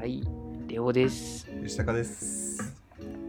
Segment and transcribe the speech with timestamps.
[0.00, 0.22] はい、
[0.66, 1.46] レオです。
[1.62, 2.74] 吉高です。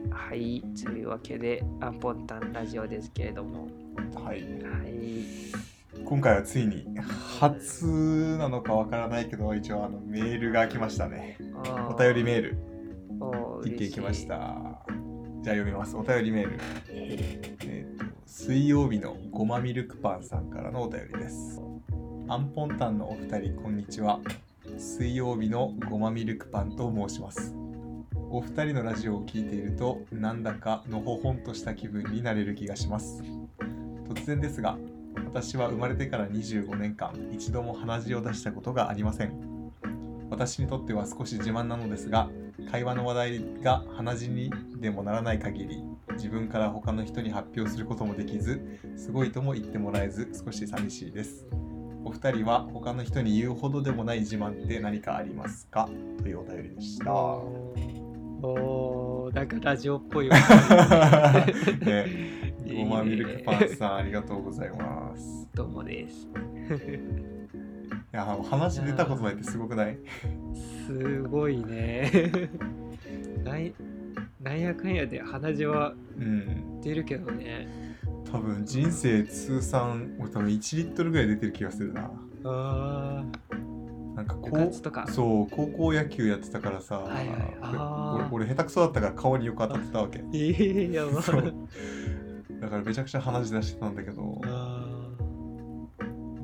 [0.09, 3.67] はい、というわけで、アンポンタンラジオですけれども、
[4.15, 4.43] はい。
[4.43, 6.87] はい、今回はついに
[7.37, 11.37] 初なのかわからないけど、一応あのメールが来ましたね。
[11.89, 14.25] お便りメール、ー一件来まし。
[14.25, 14.33] た。
[15.43, 15.97] じゃあ読みます。
[15.97, 16.59] お便りメール。
[16.87, 17.67] えっ、と、
[18.25, 21.61] 水曜日のごまミルクパンさんからのお便りです。
[22.29, 24.21] アンポンタンのお二人、こんにちは。
[24.81, 27.53] 水曜日のごまミルクパンと申します。
[28.31, 33.21] お二人のラジオを聞いていると、なんだかのほほんとした気分になれる気がします。
[34.09, 34.79] 突然ですが、
[35.27, 39.71] 私は生まれてから25年間、一度も鼻血を出したことがありません。
[40.31, 42.31] 私にとっては少し自慢なのですが、
[42.71, 51.45] 会話の話題が鼻血にでもならない限り、自分から他の人に発表することもできず、すごいとも言ってもらえず、少し寂しいです。
[52.03, 55.89] お二人は他の人に言うほどでもない自慢って何かありますか？
[56.21, 57.13] というお便りでした。
[57.13, 60.35] おなんかラジオっぽいわ。
[61.81, 62.05] ね、
[62.75, 65.47] ごまミルクパンさんありがとうございます。
[65.53, 66.25] どうもです。
[66.25, 66.27] い
[68.13, 69.97] や、話出たことないってすごくない？
[70.87, 72.11] すごいね。
[73.45, 73.71] なん
[74.41, 76.81] なんやかんやで鼻血はうん。
[76.81, 77.67] 出るけどね。
[78.31, 82.09] 多分人生通算、俺多分1リットルぐらい出てる気がするな。
[82.45, 83.23] あ
[84.15, 90.19] なんかこう、そう、高校野球やってたからさ、はいはい俺俺俺下手くそだったから顔によく当たってたわけ。
[90.19, 91.21] ーええやば
[92.61, 94.85] だからめちゃくちゃ鼻血出してたんだけど、あ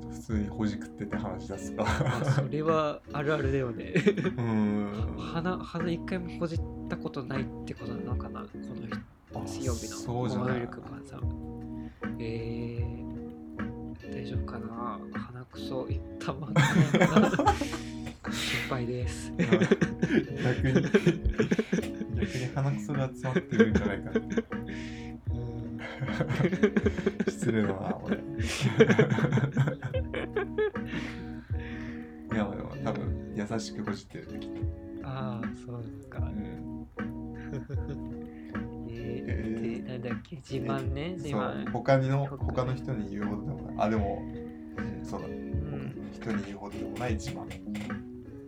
[0.09, 1.85] 普通にほじくってて鼻血出すか。
[2.35, 3.93] それはあるあるだよね。
[4.37, 5.15] うん。
[5.17, 8.47] 鼻鼻一回もほじったことないってことなのかなこ
[9.33, 10.67] のあ水曜日のそうじゃない
[12.19, 14.99] えー、大丈夫かな？
[15.13, 16.47] 鼻くそいったま
[18.31, 19.31] 心配です。
[19.37, 21.09] 逆に、逆
[22.37, 24.11] に鼻くそが集まってるんじゃないか。
[24.11, 24.19] な。
[27.29, 28.17] 失礼だな、俺。
[28.17, 28.19] い
[32.35, 34.49] や、でも多分優しくほじってるね、きっ
[35.01, 35.07] と。
[35.07, 36.19] ああそうか。
[36.19, 38.16] うん
[39.27, 43.75] えなんだっけ自慢ね自そう慢他にの他の人に言うほどでもない。
[43.87, 44.23] あ、でも、
[44.77, 45.27] うんそうだ。
[45.27, 46.09] うん。
[46.13, 47.45] 人に言うほどでもない自慢。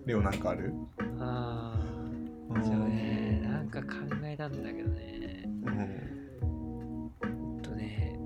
[0.05, 0.73] レオなんかある？
[1.19, 1.73] あ
[2.55, 3.41] あそうね。
[3.43, 3.87] なんか考
[4.23, 5.43] えたんだけどね。
[5.65, 7.11] うん。
[7.23, 8.17] えっとね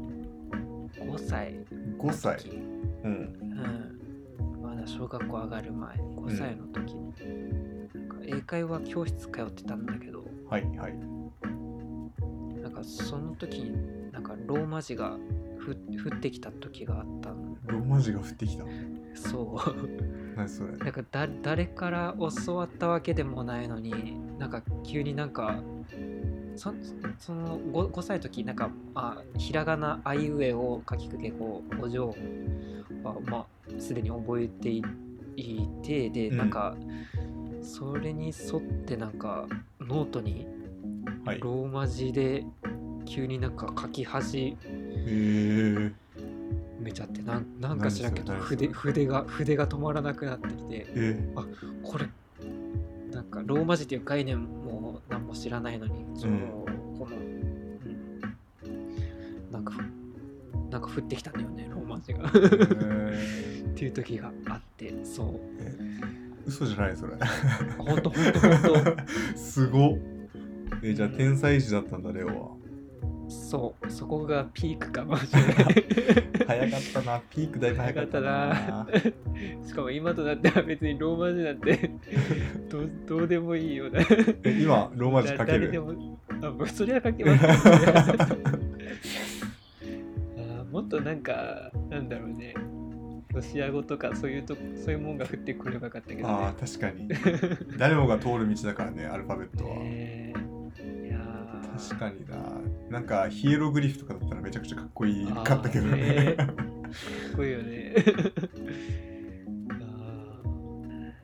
[0.96, 1.56] 5歳。
[1.98, 2.38] 5歳。
[2.38, 2.50] 時。
[3.04, 3.12] うん。
[4.54, 5.96] うん、まだ小学校上がる前。
[5.98, 6.94] 5歳の時。
[6.94, 7.12] に、
[7.94, 10.24] なんか英会話教室通ってたんだけど。
[10.50, 10.94] はいはい。
[12.84, 15.18] その時になんかローマ字が
[15.58, 18.66] ふ降ってきた時があったのローマ字が降ってきた？
[19.16, 20.78] そう何それ？
[20.78, 25.60] なんかだ誰から教わったわけでもないのになんか急になんか
[26.56, 26.74] そ
[27.18, 32.14] その 5, 5歳の時なんかあひらがなあいうえを書きくけこうお嬢
[33.04, 33.46] はまあ
[33.80, 34.84] すでに覚えてい
[35.36, 36.76] いてで、うんなんか
[37.64, 39.48] それに沿ってなんか
[39.80, 40.46] ノートに
[41.26, 41.40] はい。
[41.40, 42.46] ローマ字で
[43.06, 44.58] 急になんか書き始。
[46.84, 51.18] めちゃってなんなんか知らんけど筆筆が筆が止まらなくなってきてえ
[51.82, 52.06] これ
[53.12, 56.66] なんかローマ字っていう概念も何も知らないのにその、
[57.00, 57.80] この、うん、
[59.52, 59.78] なんかふ
[60.72, 63.74] なんか降ってきたんだよねローマ字がっー。
[63.76, 65.78] ていう時があってそうえ
[66.46, 67.14] 嘘じゃないそれ。
[67.78, 68.76] ほんとほんとほんと
[69.38, 70.00] すごっ。
[70.82, 72.34] えじゃあ天才児だったんだレオは。
[73.28, 75.56] そうそこがピークかもしれない
[76.46, 77.20] 早かったな。
[77.30, 78.88] ピークだいぶ早かったな。
[79.66, 81.92] しかも今となっては別にローマ字なんて
[82.70, 84.02] どうどうでもいいような
[84.44, 85.82] え今ローマ字書け誰でる。
[85.82, 87.54] もあもうそれは書けます、ね、
[90.38, 92.54] あもっとなんかなんだろうね
[93.34, 97.10] ロシア語とかそういうとそういうもんが降ってくればよかったけどああね確かに。
[97.78, 99.76] 誰もが通る道だからねアルファベットは。
[99.76, 100.23] ねえー
[101.78, 102.38] 確かにな。
[102.90, 106.36] なんかヒエログリフとかだったらめちゃくちゃかっこいいかったけどね。
[106.38, 106.48] かっ
[107.36, 107.96] こいいよね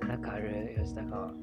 [0.08, 1.34] なんかある吉高は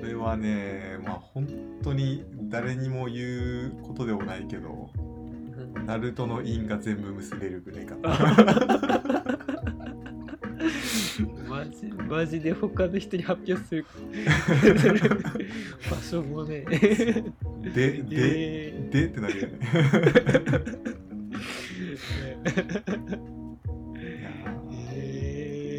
[0.00, 1.46] 俺はね、まあ本
[1.82, 4.90] 当に誰にも言うことでもないけど、
[5.86, 9.38] ナルトの因が全部結べるぐらいかな。
[11.72, 13.86] マジマジで他の人に発表する。
[15.90, 16.66] 場所もね。
[17.62, 19.58] で、で、えでってなるよね。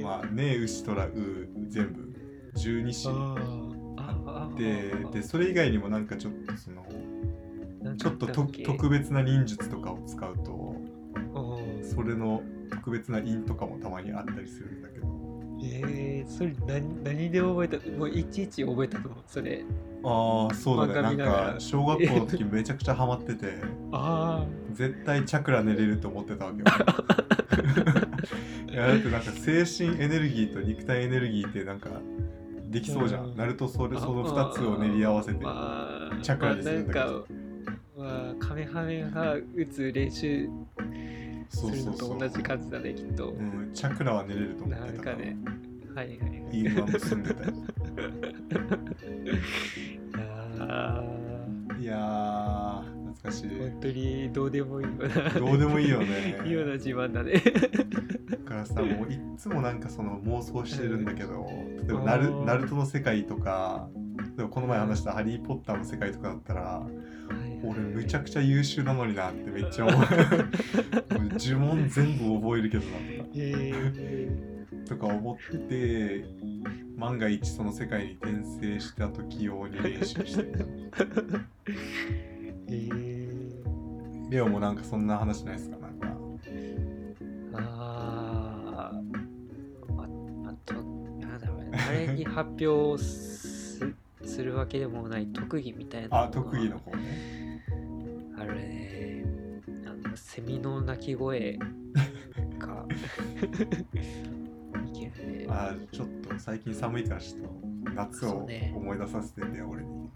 [0.03, 2.11] まあ、ね、牛とらう全部、
[2.55, 3.07] 十二支。
[3.07, 3.73] あー。
[4.25, 6.85] あてでそれ以外にもなんかちょっとその
[7.97, 10.75] ちょっと特別な忍術とかを使うと
[11.83, 15.07] それの特別な印とかもたまにあったりするんだけど
[15.63, 19.63] えー、それ何何で覚えたもういちいち覚えたのそれ。
[20.03, 21.01] ああそうだね。
[21.01, 23.53] なんか小学校の時めちゃくちゃハマってて。
[23.91, 26.65] あ絶対チャクラ寝れると思ってたわけよ。
[28.69, 31.89] いやだってなんか精神エネルギーと肉体エネルギーってなんか
[32.69, 33.37] できそうじゃん、うん。
[33.37, 37.05] ナルトそれあその2つを練り合わせてまあチャクラにするんだけど。
[37.05, 37.33] まあなんか、
[37.95, 40.49] まあ、カメハメが打つ練習
[41.53, 41.97] するのそう。
[41.97, 45.15] そうと同じ感じだねきっと、うん、チャクラは寝れると思っなてたから。
[45.15, 45.37] んかね。
[45.95, 46.57] はいはいはい。
[46.57, 47.43] いい馬結んでた
[51.79, 52.83] いやー。
[53.13, 53.47] 懐かしい。
[53.47, 55.29] ー本当にどうでもいいよな。
[55.39, 56.41] どうでもいいよね。
[56.45, 57.33] いいような自慢だね。
[57.33, 61.45] だからさもういっつもなんかその妄想してるんだけど
[61.87, 63.89] 例えばナルナルトの世界とか
[64.37, 66.83] 例えばこの前話した「ハリー・ポッター」の世界とかだったら
[67.63, 70.01] 俺むちゃくちゃ優秀なのになってめっちゃ思う。
[71.39, 72.91] 呪文全部覚えるけどな
[73.35, 73.73] え
[74.85, 75.01] とか。
[75.01, 76.25] とか思って
[76.97, 80.43] 万が一その世界に転生した時用に練習して。
[80.43, 81.43] るー、
[82.69, 85.77] えー、レオもなんかそんな話ないですか？
[85.77, 86.07] なんか。
[87.55, 88.97] あー
[89.97, 90.03] あ
[90.47, 93.93] あとなんだろうね誰に発表す
[94.25, 97.42] するわけでもない特技みたいなあ特技の方ね
[98.43, 99.25] あるね。
[99.85, 101.57] あのセミの鳴き声
[102.59, 102.85] が
[104.85, 105.45] いけるね。
[105.49, 107.49] あちょっと最近寒いからちょっと
[107.93, 110.09] 夏を思い出させてんだよ俺に。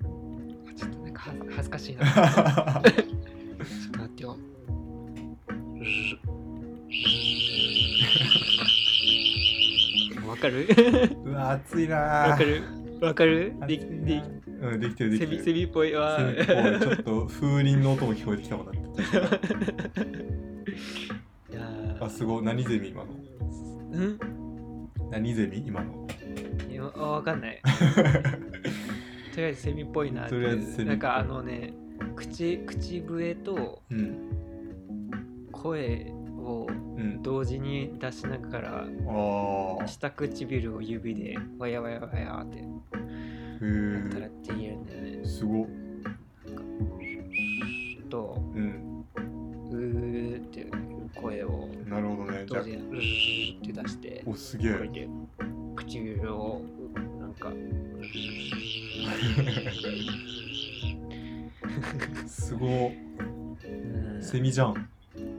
[0.75, 2.05] ちょっとなんか恥ず 恥ずかしいな。
[2.05, 2.25] ちょっ
[3.91, 4.37] と待ってよ。
[10.27, 10.67] わかる？
[11.25, 12.31] うわ暑いなー。
[12.31, 12.61] わかる？
[13.01, 13.53] わかる？
[13.61, 14.23] 暑でいなで
[14.59, 15.31] うんできてるできてる。
[15.31, 15.93] セミセミっぽい。
[15.93, 19.01] わちょっと風鈴の音も聞こえてきたもんだって
[21.51, 22.03] いやー。
[22.05, 22.43] あすごい。
[22.43, 23.11] 何ゼミ今の？
[23.91, 24.19] うん？
[25.11, 26.07] 何ゼミ今の？
[26.69, 27.61] いやあわかんない。
[29.33, 30.27] とりあえずセミっぽいな。
[30.27, 30.85] とりあえずセミっぽい。
[30.87, 31.73] なんかあのね
[32.15, 34.17] 口口笛とうん。
[35.51, 36.67] 声を
[36.97, 37.21] うん。
[37.23, 42.63] 同時に出しながらああ下唇を指でわやわやわやって
[43.61, 44.85] へやったらえって言うん
[45.21, 45.25] ね。
[45.25, 45.67] すごっ
[48.09, 50.71] とうんうーっていう
[51.15, 55.07] 声をなるほどねじゃ同時にうーって出してあおすげえ
[55.75, 56.61] 唇を
[57.19, 57.51] なんか
[62.27, 62.91] すご
[64.21, 64.89] セミじゃん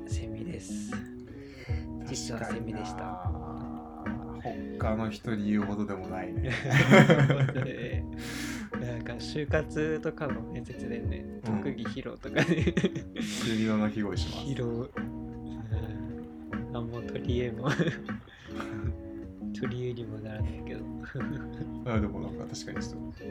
[0.07, 0.93] セミです。
[2.07, 3.38] 実はセミでしたた
[4.79, 6.53] 他の人に言うほどでもないね。
[8.81, 11.57] なんか就活とかの面接でね、うん。
[11.59, 12.45] 特技披露とかね、
[13.21, 14.47] セミの鳴き声します。
[14.47, 15.19] 披露、うん
[16.75, 17.71] あんま取り柄も
[19.59, 20.85] 取り柄にもならないけど。
[21.91, 23.25] あでもなんか確かにちょっと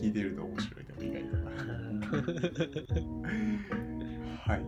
[0.00, 1.50] 聞いてると面白いでも意外とな。
[4.38, 4.62] はい。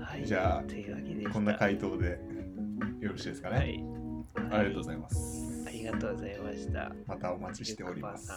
[0.00, 0.64] はい、じゃあ
[1.32, 2.18] こんな回答で
[3.00, 3.84] よろしいですかね、はい。
[4.50, 6.92] ありがとうございますありがとうございました。
[7.06, 8.30] またお待ちしております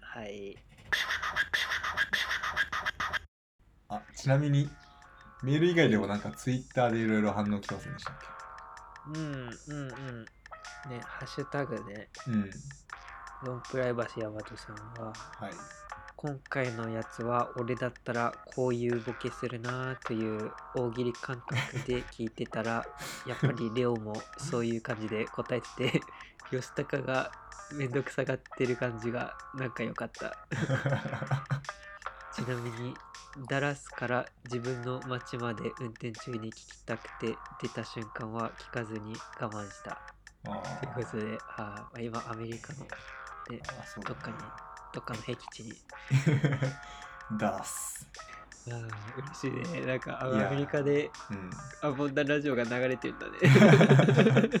[0.00, 0.56] はい。
[3.88, 4.68] あちなみに
[5.42, 8.14] メール以外でもなんかツイッターでいろいろ反応来ませんでしたっ
[9.08, 10.24] うんうんうん。
[10.90, 12.50] ね、ハッシュタグね、けうん
[13.44, 15.52] ノンプライバシーヤマトさんは、はい
[16.20, 22.84] 今回のやつは俺だったらこういうボケするなという大喜利感覚で聞いてたら
[23.24, 26.02] やっぱりレオもそういう感じで答えてて
[26.50, 27.30] 吉高が
[27.72, 30.36] めんどくさがってる感じがなんか良かった。
[32.34, 32.96] ちなみに
[33.48, 40.00] ダラスから自分の街まで運転中に聞きたくて出た瞬間は聞かずに我慢した。
[40.48, 40.50] あ
[40.94, 42.88] ということであー今アメリカの
[43.48, 43.62] で
[44.04, 45.74] どっかにどっかの僻地に
[47.38, 48.08] ダース
[48.70, 48.78] ああ
[49.16, 49.86] 嬉しいね。
[49.86, 51.50] なんかアメリカでうん
[51.88, 53.32] アボンダラジオが流れてるんだね。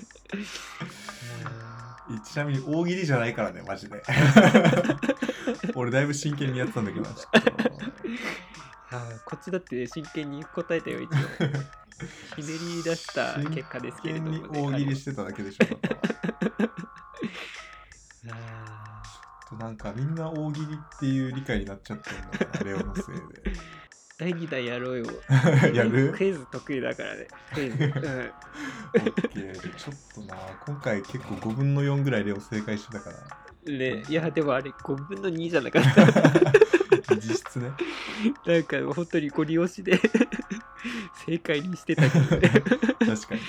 [2.24, 4.02] ちなみに大喜利じゃないからねマジで
[5.74, 7.04] 俺だいぶ真剣にやってたんだけど
[9.26, 11.16] こっちだって真剣に答えたよ、一応。
[12.36, 14.38] ひねり出した結果ですけれども、ね。
[14.38, 15.66] 真剣に大喜利してただけでしょ
[19.48, 23.18] となんかみんな大喜利っていう理解になっちゃってるんだなレオのせいー
[24.18, 25.04] 第2弾やろうよ。
[25.04, 25.12] で
[25.78, 26.12] やる？
[26.16, 27.28] クイズ得意だからね。
[27.54, 27.76] クイズ。
[27.76, 29.74] うん、オッケー。
[29.76, 30.36] ちょっとな
[30.66, 33.72] 今回結構5分の4ぐらいレオ正解してたから。
[33.72, 37.14] ねいやでもあれ5分の2じゃなかった。
[37.14, 37.70] 実質ね。
[38.44, 40.00] なんか本当にご利用しで
[41.24, 42.48] 正解にしてたけどね。
[42.48, 43.40] 確かに。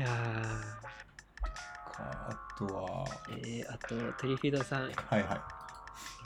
[0.00, 0.89] いやかあ
[2.66, 3.06] とは。
[3.28, 4.82] ーえー、あとトリフィードさん。
[4.82, 5.22] もうはい。
[5.22, 5.40] はい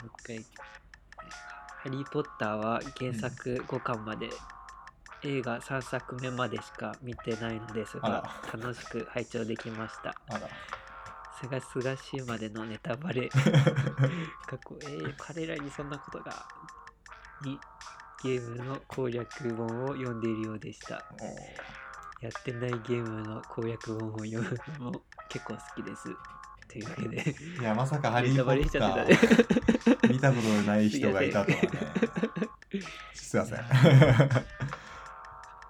[0.05, 0.45] 一回。
[1.83, 4.29] ハリー・ポッターは原作5巻まで、
[5.23, 8.09] 映画3作目までしか見てないのですあ
[8.51, 10.15] が楽しく拝聴できました。
[11.39, 13.29] すがすがしいまでのネタバレ。
[14.47, 16.47] 過去、えー彼らにそんなことが
[17.43, 17.59] に
[18.23, 21.05] ゲームの攻略本を読んでいるようでした
[22.21, 24.57] やってないゲームの攻略本を読む。
[24.79, 26.03] のも結構好きです。
[26.67, 27.35] というわけで。
[27.59, 30.13] いやまさかハリー・ネタバポッター。
[30.13, 31.69] 見たことのない人がいたとはね。
[33.13, 33.59] すいません。
[33.59, 33.65] あ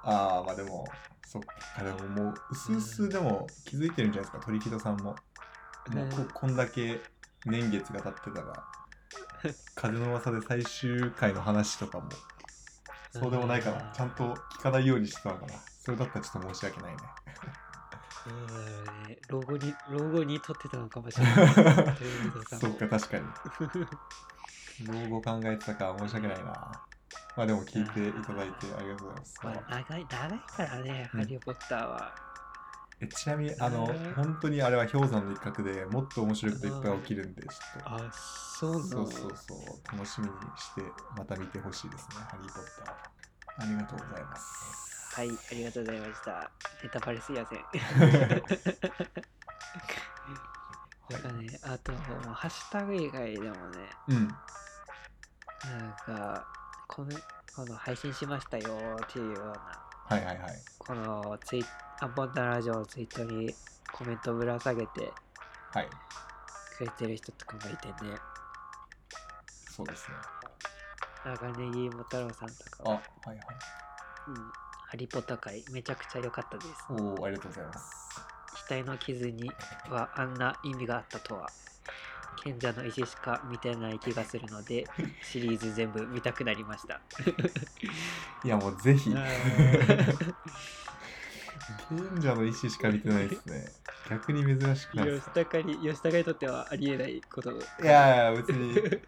[0.04, 0.88] あまあでも
[1.26, 1.56] そっか。
[1.84, 4.46] でももううすうすでも気づいてるんじゃないですか。
[4.46, 5.16] 鳥木戸さんも。
[5.90, 6.28] もうこうん。
[6.30, 7.02] こんだけ
[7.46, 8.64] 年月が経ってたら
[9.76, 12.10] 風の噂で最終回の話とかも
[13.12, 15.54] そうでもないかなちゃんと聞かないようにしてたのかな
[15.86, 16.98] それだったらちょっと申し訳ないね。
[18.28, 18.32] う
[19.04, 21.36] んね老後に老後に撮ってたのかもしれない。
[22.60, 23.26] そっもか確かに。
[24.88, 26.46] 老後考えてたから申し訳ないな。
[27.38, 32.16] まあでも聞いていただいてありがとうございます、まあ、長い長いからね、うんハリー・ポッターは。
[33.00, 34.14] えちなみにあのうん。
[34.16, 37.50] 本当にあれは氷山の一角でもっと面白いこといっぱい起きるんでちょ
[37.80, 37.90] っと。
[38.08, 38.88] あそうなの？
[38.88, 39.60] そうそうそう。
[39.96, 40.82] 楽しみにして
[41.16, 42.96] また見てほしいですねハリー・ポッター。
[43.58, 46.52] ありがとうございますはい、ありがとうございました。
[46.84, 47.60] ネタバレすいません。
[51.10, 51.94] なんかね、あと、
[52.34, 54.28] ハッシュタグ以外でもね、うん。
[54.28, 56.46] なんか、
[56.90, 57.18] この、
[57.56, 60.62] この配信しましたよっていうような、はいはいはい。
[60.80, 61.66] このツイ
[62.02, 63.56] アンポンタンラジオのツイートに
[63.94, 65.14] コメントぶら下げて
[65.72, 65.90] はい。
[66.78, 68.20] くれてる人とかもいてね、
[69.72, 70.18] そうですね。
[71.24, 73.38] 長ネギも太郎さんとかあはは、いはい。
[74.28, 74.52] うん、
[74.96, 76.70] ハリポタ会めちゃくちゃ良かったです。
[76.90, 77.92] おおありがとうございます。
[78.70, 79.52] 額の傷に
[79.90, 81.50] はあんな意味があったとは。
[82.42, 84.86] 賢者の石しか見てない気がするので
[85.22, 87.02] シリーズ全部見たくなりました。
[88.46, 89.14] いやもうぜひ。
[89.14, 89.26] 賢
[92.22, 93.66] 者の意志しか見てないですね。
[94.10, 97.52] 逆に珍しくないですか吉高に吉高にとってはありえないこと。
[97.52, 99.02] いやいや別に、 ね、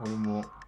[0.00, 0.59] 俺もうん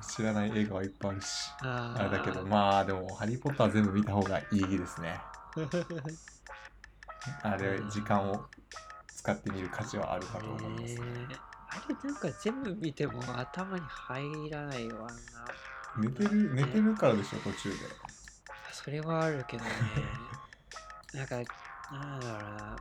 [0.00, 1.26] 知らない映画はいっぱいあるし
[1.62, 2.00] あー。
[2.00, 5.20] あれだけどまあでも「ハリー・ポッター」全部見た方がいいですね。
[7.42, 8.46] あれ時間を
[9.08, 11.38] 使ってみる価値はあるかと思います、えー。
[11.68, 15.14] あれなんか全部見ても頭に入らないわな。
[15.96, 17.76] 寝てる寝てるからでしょ途中で。
[18.72, 19.70] それはあるけどね。
[21.14, 21.36] なんか
[21.90, 22.76] なんだろうな。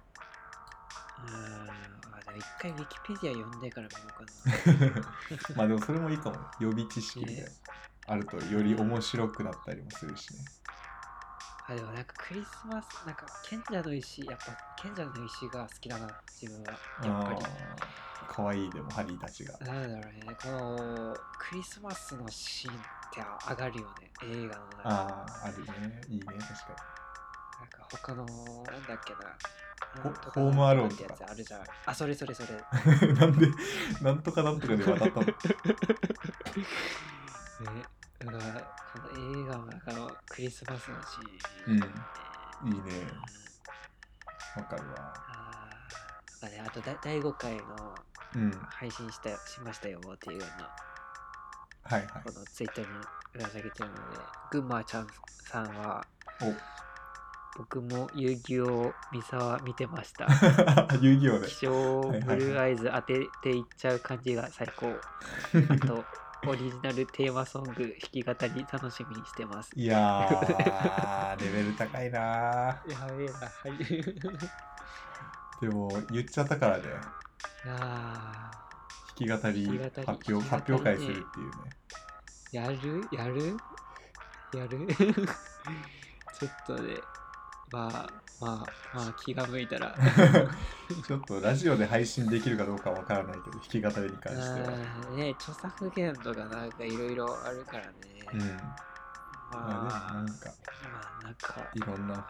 [1.24, 2.05] うん
[2.38, 5.56] 一回ウィキペディア読んでから見ようかな。
[5.56, 6.38] まあでもそれもいいかも。
[6.38, 7.48] ね予備知識でね
[8.08, 10.40] あるとより面白くなったりもするしね。
[11.68, 16.72] あでもなんかクリスマスなんか賢者の石やっぱ賢者の石が好きだな自分は。
[16.72, 17.46] やっぱり。
[17.46, 19.58] あーかわいいでもハリーたちが。
[19.60, 20.38] なんだろうね。
[20.42, 22.80] このクリスマスのシーンっ
[23.12, 24.12] て上がるよね。
[24.24, 24.80] 映画の中で。
[24.84, 26.02] あああるね。
[26.10, 26.38] いいね確
[27.60, 29.38] なんか他のなんだっけな
[30.34, 31.64] ホームアローンってやつあるじゃん。
[31.86, 32.50] あそれそれそれ。
[33.14, 33.48] なんで
[34.02, 35.26] なんとかなんとかで渡ったの？
[35.26, 35.34] ね、
[38.20, 38.44] だから
[38.94, 41.80] この映画の中のクリスマスのシーン、うん。
[41.80, 41.88] ね
[42.66, 43.08] いいね。
[44.58, 44.96] わかるわ。
[44.98, 46.42] あー。
[46.44, 47.96] なんかね、あとだ第5回の
[48.36, 48.52] うん。
[48.52, 50.70] 配信したしましたよっていうような。
[51.84, 52.24] はいはい。
[52.24, 52.88] このツイートに
[53.34, 54.02] 裏下げてるので
[54.52, 56.06] 群馬ちゃんさんは
[56.42, 56.54] お
[57.58, 60.28] 僕も遊戯王三沢見てました。
[61.00, 64.88] 遊戯王で気象ブルーアイズ当てていっちゃう感じが最高。
[65.74, 66.04] あと
[66.48, 69.72] オリジナルテーマソング弾き語り楽しみにしてます。
[69.76, 72.82] いやーレベル高いなや
[73.18, 73.78] べえなはい。
[75.62, 76.84] でも言っちゃったからね。
[77.68, 78.52] あ
[79.18, 81.70] 弾き語り弾き語り発表発表会するっていうね。
[82.52, 83.08] ーやる？
[83.12, 83.58] やる？
[84.54, 84.88] やる？
[86.38, 86.96] ちょっとね
[87.72, 89.96] まあまあまあ気が向いたら。
[91.06, 94.78] ちょっとラジオで配信できるかどうかわからないけど弾き語りに関しては。
[95.16, 97.92] ね著作権とかなんかいろいろあるからね、
[98.34, 98.40] うん。
[99.52, 100.54] ままあなんか
[100.84, 101.56] まあなんか。
[101.74, 102.28] いろんな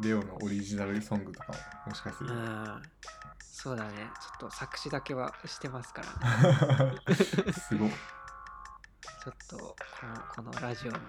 [0.00, 2.82] レオのオリジナルソングとかももしかするうん。
[3.40, 4.10] そうだね。
[4.38, 7.00] ちょっと作詞だけはしてますからね。
[7.04, 7.90] と すごっ。
[9.24, 9.74] ちょっとこ
[10.06, 11.04] のこのラジオの、うん、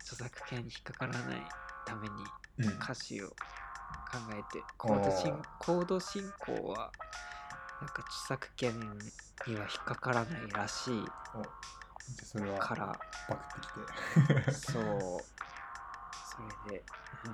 [0.00, 1.48] 著作権に引っかからない
[1.88, 2.14] ために
[2.58, 2.68] うん。
[2.82, 3.32] 歌詞を
[4.32, 6.90] えてコード進コード進行は
[7.80, 8.72] なんか著作権
[9.46, 11.04] には引っかからないらしい
[12.58, 12.98] から。
[13.28, 13.60] パクって
[14.40, 14.52] きて。
[14.52, 14.82] そう。
[16.28, 16.84] それで、
[17.24, 17.28] う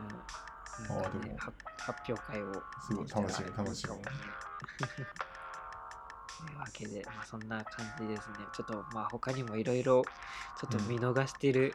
[0.82, 1.36] ん、なんかね
[1.78, 2.52] 発表会を
[2.86, 3.90] すごい楽しみ楽しみ。
[3.90, 3.96] と
[6.50, 8.36] いうわけで、まあ、そんな感じですね。
[8.52, 10.02] ちょっとまあ他にもいろいろ
[10.58, 11.74] ちょっと見逃してる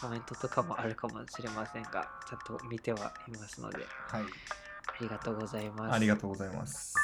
[0.00, 4.22] コメントとかもあるかもしれませんが、ちゃんと見てはいますので、はい。
[4.22, 4.26] あ
[5.00, 5.94] りがとうございます。
[5.94, 6.94] ありがとうございます。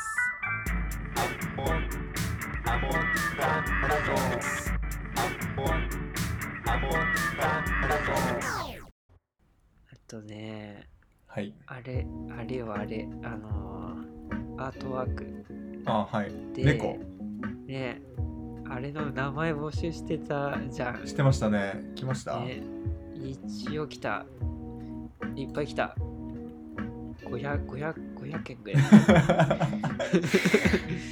[9.90, 10.88] あとね、
[11.26, 11.54] はい。
[11.66, 13.78] あれ、あれはあれ、あのー
[14.59, 15.45] アートワーク。
[15.87, 16.33] あはい。
[16.52, 16.99] で、猫。
[17.66, 18.02] ね、
[18.68, 21.07] あれの名前募集してたじゃん。
[21.07, 21.92] してましたね。
[21.95, 22.61] 来ました、ね、
[23.22, 24.26] 一応来た。
[25.34, 25.94] いっぱい来た。
[27.25, 28.82] 500、500、500件ぐらい。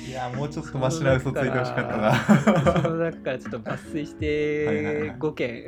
[0.08, 2.14] いやもうちょっとマシな嘘ついてほしかったな。
[2.82, 5.18] その中からちょっと抜粋してはいはいはい。
[5.18, 5.64] 5件。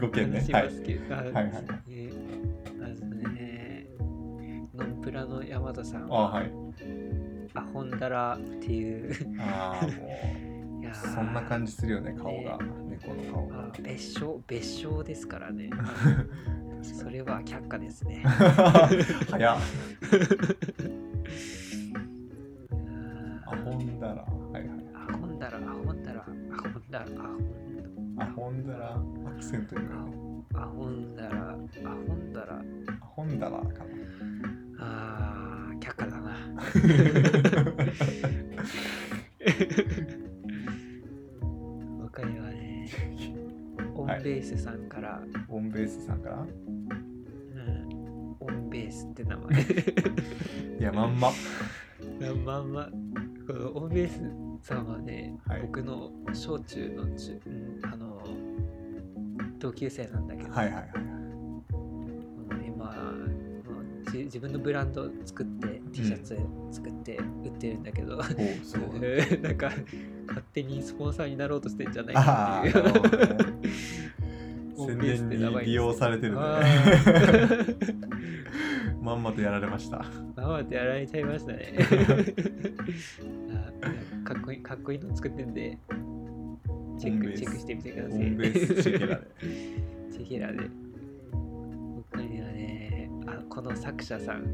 [0.00, 0.46] 5件ね。
[0.52, 0.64] はい。
[0.64, 0.70] は
[1.24, 1.44] いはい
[1.88, 2.10] ね
[2.78, 3.88] まずね、
[4.74, 6.04] ノンプラの山田さん。
[6.04, 6.52] あはい。
[7.54, 10.53] アホンダラっていう、ああもいう
[10.92, 13.60] そんな感じするよね顔が、猫の顔が。
[13.60, 15.70] あ別称、別称ですからね。
[16.82, 18.22] それは却下ですね。
[19.30, 19.58] 早っ。
[22.70, 24.22] うんアホンダラ。
[24.22, 27.06] はいはいアホンダラ、アホンダラ、アホンダラ、
[28.18, 29.96] アホンダラアクセントいるよね
[30.54, 33.68] アホンダラ、アホンダラ、アホンダラかな。
[34.78, 36.34] あー、却下だな。
[44.04, 46.36] オンベースさんから、オンベースさんから？
[46.36, 46.48] うん、
[48.38, 49.62] オンベースって名前。
[50.78, 51.30] いやまんま。
[52.44, 52.90] まんま、
[53.46, 54.08] このオンベー
[54.60, 55.62] スさんはね、はい。
[55.62, 58.22] 僕の小中の中、うん、あの、
[59.58, 60.90] 同級生なんだけど、はいはいはい
[64.24, 66.38] 自分のブランド作って T シャツ
[66.70, 68.22] 作って売ってるんだけど、お
[68.64, 69.00] すごい。
[69.42, 69.72] なんか
[70.26, 72.84] 勝手にスポンサーになろうとしてんじゃないあかっていう。
[74.76, 76.40] 宣伝に利用されてるね。
[79.00, 80.04] まんまとやられました。
[80.34, 81.74] まあまあってやられちゃいましたね。
[84.24, 85.78] あかっこいいかっこいいの作ってんで
[86.98, 88.18] チェックチェックしてみてくだオさい。
[88.18, 89.26] チェケラで。
[90.10, 90.70] チェケラで。
[92.12, 94.46] 他にはねあこの作者さん。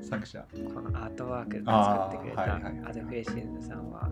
[0.00, 0.44] 作者。
[0.74, 2.56] このアートワーク作ってくれた
[2.88, 4.10] アドフレシーズさんは、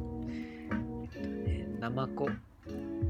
[1.80, 2.28] ナマコ。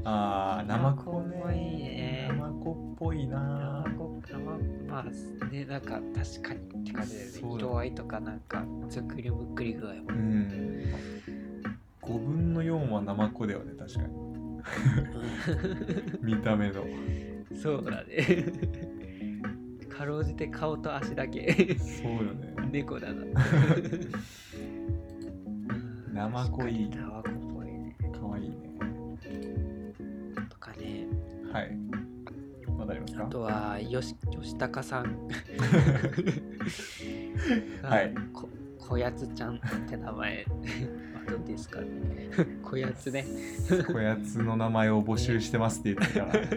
[0.05, 2.27] ああ、ナマコねね。
[2.29, 3.95] ナマコっぽいナなマ。
[3.97, 4.57] コ、ナマ
[4.87, 9.95] まあね、なんか確かにって感じだよね色合いとかなんか、ずっくりむっくり具合も。
[10.07, 10.93] うん。
[12.01, 14.31] 5分の4はナマコだよね、確かに。
[16.23, 16.85] 見た目の。
[17.61, 18.45] そうだね。
[19.89, 22.55] かろうじて顔と足だけそうよね。
[22.71, 23.25] 猫だな。
[26.13, 27.40] ナマコいいナマコ
[31.53, 31.77] はい。
[32.77, 33.23] まだありますか？
[33.25, 35.27] あとは、よし、吉高さん。
[37.83, 38.19] はいあ。
[38.33, 39.59] こ、こやつちゃんっ
[39.89, 40.45] て名前。
[41.13, 41.87] まあどうですかね？
[42.63, 43.25] こやつね。
[43.91, 46.47] こやつの名前を募集してますって言ってたから。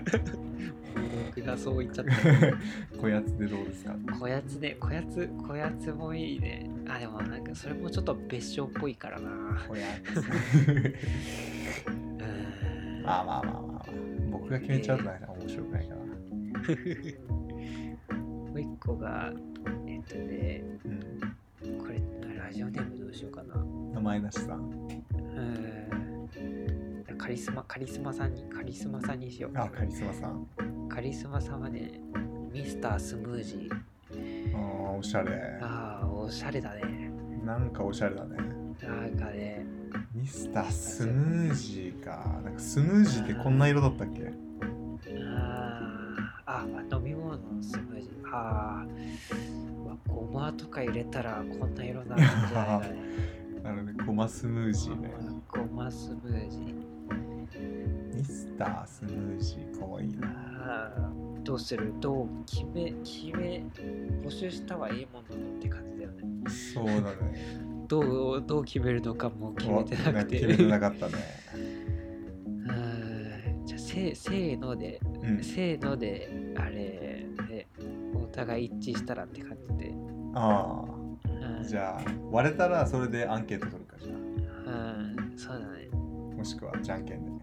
[1.37, 2.13] 僕がそう言っちゃった。
[3.01, 3.95] こやつでどうですか？
[4.19, 6.71] こやつね、こやつ、こやつもいいね。
[6.89, 9.31] あ、でもなんかそれもちょっと別称っぽいからな。
[9.69, 10.25] こやつ。
[13.07, 13.74] あまあまあまあ
[14.55, 16.05] が決めちゃうとなんか面白くないかな。
[18.17, 19.33] もう一個が、
[19.87, 21.01] えっとね、うん。
[21.79, 22.01] これ、
[22.37, 23.57] ラジオネームどうしようかな。
[23.93, 24.61] 名前なしさん。
[24.61, 25.95] うーん
[27.19, 29.59] カリスマ、カリスマさんに、カリスマさんにしよう。
[29.59, 30.47] あ、カリスマさん。
[30.89, 32.01] カリスマさんはね、
[32.53, 34.57] ミスタースムージー。
[34.57, 35.59] ああ、おしゃれ。
[35.61, 37.11] ああ、おしゃれだね。
[37.45, 38.37] なんかおしゃれだね。
[38.83, 39.65] なんかね、
[40.15, 42.41] ミスタースムージーか。
[42.45, 44.33] なんかスムージーってこんな色だったっけ？
[45.27, 48.29] あーあ、飲み物のスムージー。
[48.31, 48.87] ああ、
[49.85, 53.05] うわごまとか入れたらこんな色になるんじゃないかね。
[53.65, 55.13] なので、ゴマスムージーね。
[55.49, 58.15] ごまスムージー。
[58.15, 61.13] ミスタースムージーかわいいな。
[61.43, 61.93] どうする？
[62.01, 62.29] どう？
[62.47, 63.65] 決め、決め、
[64.23, 66.23] 募集したはいいもののって感じだよね。
[66.49, 67.74] そうだね。
[67.89, 70.37] どう、どう決めるのかも決めてなくて。
[70.41, 71.13] 決めてなかったね。
[71.55, 71.59] う
[73.63, 75.43] んじゃあせせーので、うん。
[75.43, 77.67] せーのであれで
[78.15, 79.95] お互い一致したらって感じで。
[80.35, 80.85] あ
[81.27, 84.19] うん、あじゃあ割れたらそれでアンケート取るかじゃう
[85.35, 85.89] ん、そうだね。
[85.93, 85.97] あ
[86.37, 87.37] もしくはじゃんけんでうん。
[87.37, 87.41] オ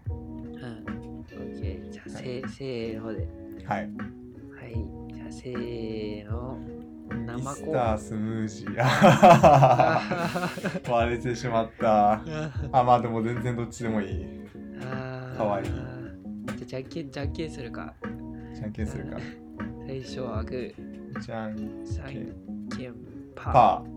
[1.24, 1.90] ッケー。
[1.90, 3.26] じゃあ、せはせーので。
[3.64, 3.86] はいは
[4.66, 4.74] い。
[5.14, 6.58] じゃあ、せーの。
[7.12, 8.76] ミ生スタースムージー。
[8.80, 10.00] あ
[10.90, 12.22] 割れてしまった。
[12.72, 14.26] あまあでも全然どっちでもいい。
[15.36, 15.66] かわいい。
[15.66, 15.74] じゃ
[16.54, 17.94] あ、じゃんけん、じゃんけんするか。
[18.54, 19.16] じゃんけんするか。
[19.86, 20.74] 最初はグ
[21.20, 22.08] じゃんー、じゃん
[22.68, 22.94] けん
[23.34, 23.52] パー。
[23.52, 23.92] パー。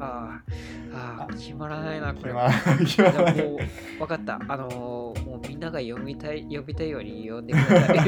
[0.00, 0.50] あー。
[0.94, 2.32] あー、決まらないな、これ。
[2.32, 2.78] 決まらない。
[2.86, 3.58] 決まじゃあらないもう
[3.98, 4.40] 分かった。
[4.48, 7.98] あのー、もうみんなが読みたい、読みたいように読んでください。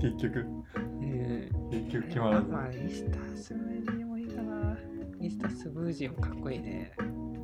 [0.00, 0.46] 結局。
[0.76, 0.81] うん
[1.72, 4.76] 結局決まらずまあ、ミスタースムージーもいいかな。
[5.18, 6.92] ミスタースムージーもかっこいいね。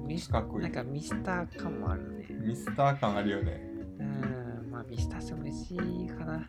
[0.06, 2.26] ミスかっこいいなんかミスター感もあるね。
[2.46, 3.62] ミスター感あるよね
[3.98, 6.46] うん、まあミスタースムージーかな。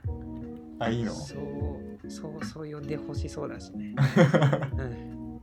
[0.79, 1.11] あいいの？
[1.13, 3.95] そう、そう、そう呼んでほしそうだしね。
[4.77, 5.39] うん。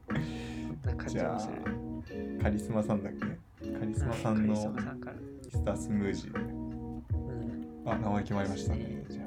[0.83, 2.39] そんな感じもする。
[2.43, 3.13] カリスマさんだっ
[3.61, 3.71] け？
[3.73, 5.17] カリスマさんのカリスマさんから。
[5.17, 7.91] ミスタースムージーでうん。
[7.91, 9.27] あ名前決まりましたねじゃあ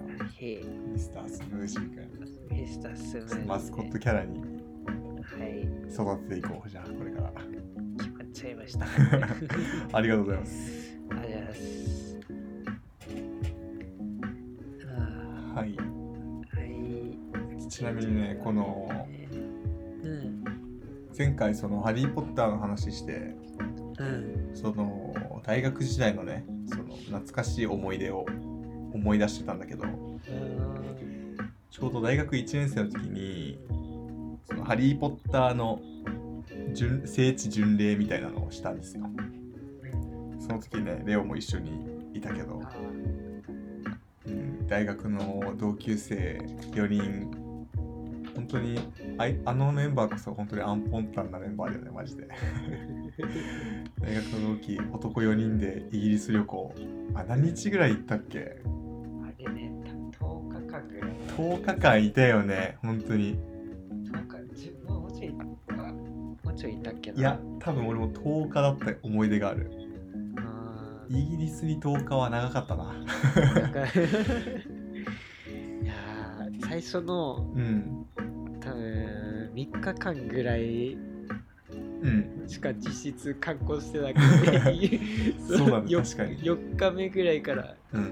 [0.92, 2.09] ミスタースムージーかミ
[2.68, 3.46] スタースムージー、ね。
[3.46, 4.46] マスコットキャラには
[5.46, 7.32] い、育てていこうじゃあこれから
[7.98, 8.86] 決まっちゃいました。
[9.94, 12.20] ありがとうございますありがとうございます。
[15.56, 15.82] あはいー
[16.56, 17.70] はい。
[17.70, 18.90] ちなみにねこの
[20.04, 20.44] うん。
[21.18, 23.36] 前回その「ハリー・ポッター」の話して
[24.00, 24.52] うん。
[24.54, 28.26] その大学時代のねその懐かしい思い出を
[28.94, 29.84] 思い出してたんだけど
[31.80, 33.58] ちょうど大学1年生の時に
[34.46, 35.80] そのハリー・ポッターの
[36.74, 39.10] 巡聖地巡礼みたいなのをしたんですよ。
[40.40, 41.72] その時ねレオも一緒に
[42.14, 42.62] いたけど、
[44.26, 46.40] うん、大学の同級生
[46.72, 47.32] 4人
[48.36, 48.80] 本当に
[49.18, 52.28] あいあのメンバーこそ本当にアンポンタンなメンバーだよねマジで。
[54.02, 56.76] 大学の同期男4人でイギリス旅行
[57.14, 58.62] あ何日ぐらい行ったっけ？
[61.40, 62.78] 10日間いたよね。
[62.82, 63.38] 本当に。
[64.12, 65.34] 10日、じゅもうちょい、
[65.70, 67.18] あもうちょいいたっけな。
[67.18, 69.72] いや多分俺も10日だった思い出がある。
[70.38, 72.84] あイギリスに10日は長かったな。
[75.82, 78.06] いやー最初のうん。
[78.60, 80.98] 多分3日間ぐらい
[82.02, 82.44] うん。
[82.48, 85.00] しか実質観光してなくて
[85.40, 86.38] そうだねよ確かに。
[86.40, 88.12] 4日目ぐらいからうん。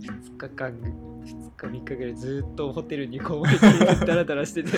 [0.00, 4.70] 2日間2日3日ぐらいずっとホテルにこもりてダラダラしてて。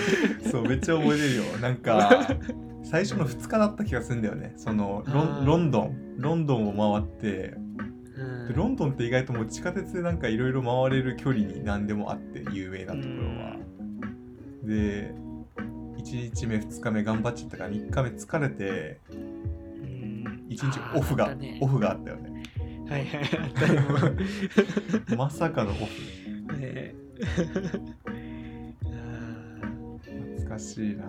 [0.51, 1.43] そうめっちゃ覚えてるよ。
[1.61, 2.29] なんか
[2.83, 4.55] 最初の2日だった気がするんだよね。
[4.57, 5.05] その
[5.45, 6.17] ロンドン。
[6.19, 7.55] ロンドンを回って。
[8.17, 8.49] うん。
[8.49, 13.57] でロンドンって意外ともう地下鉄でなんかいろいろ回れる距離に何でもあって有名なところは。
[14.65, 15.15] で
[15.99, 20.47] 1日目2日目頑張っちゃったから3日目疲れてうん。
[20.49, 21.59] 1日オフが、あーあったね。
[21.61, 22.43] オフがあったよね。
[22.89, 23.31] はいはい
[25.17, 25.81] まさかのオフ。
[30.05, 31.05] 懐かしいな。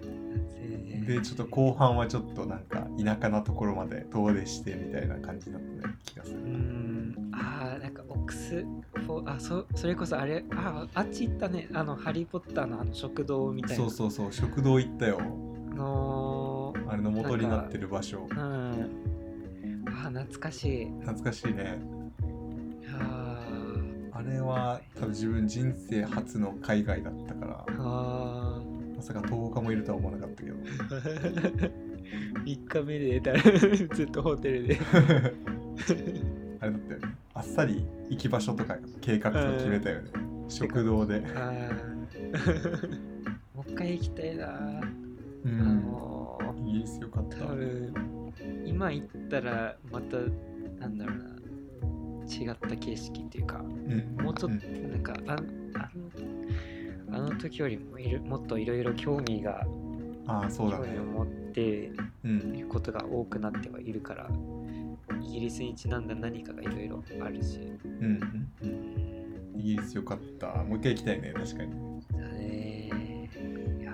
[0.00, 6.38] ーでちょっと後半はちょっとなんか田舎なところまで遠出してみたいな感じだったね気がする。
[6.38, 6.42] う。
[6.46, 7.16] ん。
[7.32, 11.68] あーなんかオックスフォーあそそれこそあれああっち行ったね。
[11.74, 13.84] あのハリー・ポッターのあの食堂みたいな。
[13.84, 15.20] そうそうそう食堂行ったよ。
[15.74, 18.28] のあれの元になってる場所。
[18.30, 18.38] うん。
[18.38, 20.86] あー懐かしいい。
[21.00, 22.01] 懐かしいね。
[24.24, 28.60] あれは多分自分人生初の海外だったからあ
[28.96, 30.56] まさか10日もいるとは思わなかったけど。
[30.62, 31.72] ー
[32.44, 33.32] 3日目でだ
[33.94, 34.78] ずっとホテルで。
[36.60, 37.16] あれだったよね。
[37.34, 40.10] あっさり行き場所とか計画とか決めたよね。
[40.48, 41.20] 食堂で。
[43.54, 44.50] もう一回行きたいな、う
[45.46, 47.36] あんのーイギリスよかった。
[47.38, 47.94] 多分
[48.66, 50.16] 今行ったらまた
[50.80, 51.24] なんだろうな
[52.28, 54.16] 違った景色っていうかうん。
[54.22, 54.58] もうちょっん。
[54.60, 55.38] となんかあん
[55.76, 55.90] あ
[57.10, 59.66] のあの時よりもいるもっといろいろ興味が
[60.26, 60.86] ああそうだね。
[60.86, 61.92] 興味を持って
[62.24, 62.54] うん。
[62.56, 64.30] いることが多くなってはいるから
[65.20, 67.58] イギリスにちなんだ何かがいろいろあるし。
[67.84, 69.60] うんうんうん。
[69.60, 70.48] イギリスよかった。
[70.64, 71.72] もう一回行きたいね確かに。
[72.12, 72.86] だね。
[72.86, 73.92] いやいや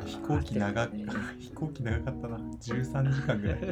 [0.00, 1.04] ー飛行機長 ね。
[1.38, 2.36] 飛行機長かったな。
[2.38, 3.60] 13時間ぐらい。
[3.60, 3.68] だ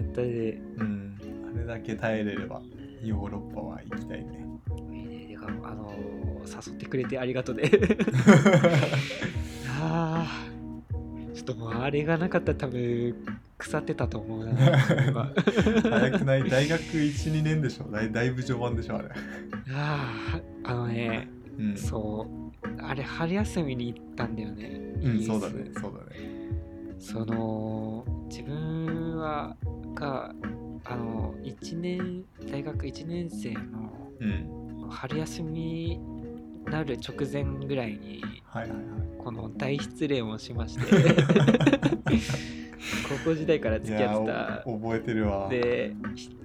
[0.00, 1.11] ったねうん。
[1.11, 1.11] あ
[1.56, 2.60] れだけ耐えれれば
[3.02, 4.46] ヨーロッパは行きたいね。
[4.92, 5.26] いいね。
[5.28, 6.22] てかあのー
[6.70, 7.70] 誘ってくれてありがとうね。
[9.80, 10.46] ああ
[11.34, 13.14] ちょっともうあれがなかったら多分
[13.58, 14.52] 腐ってたと思うな。
[15.06, 15.32] 今
[15.82, 16.48] 早くない？
[16.48, 17.84] 大学12年でしょ？
[17.90, 19.08] だいだいぶ序盤でしょあれ。
[19.72, 21.76] あああのねうん。
[21.76, 24.80] そうあれ春休みに行ったんだよね。
[25.02, 26.32] うんそうだねそうだね。
[26.98, 29.56] その自分は
[29.94, 30.32] が
[30.84, 33.60] あの1年大学1年生の
[34.20, 34.62] うん。
[34.90, 35.98] 春休み
[36.66, 38.22] なる直前ぐらいに
[39.18, 40.84] この大失恋をしまして。
[43.08, 45.44] 高校時代から付き合っていやお覚えてるわ。
[45.44, 46.36] たでひ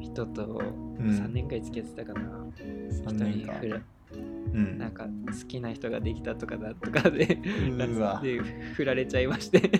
[0.00, 1.06] 人とうん。
[1.06, 3.52] 3年くらい付き合ってたかな、3人年か。
[3.54, 3.80] にふら
[4.54, 4.78] うん。
[4.78, 7.26] なんか好きな人ができたとかだとかで
[8.22, 8.38] で
[8.74, 9.60] 振られちゃいまして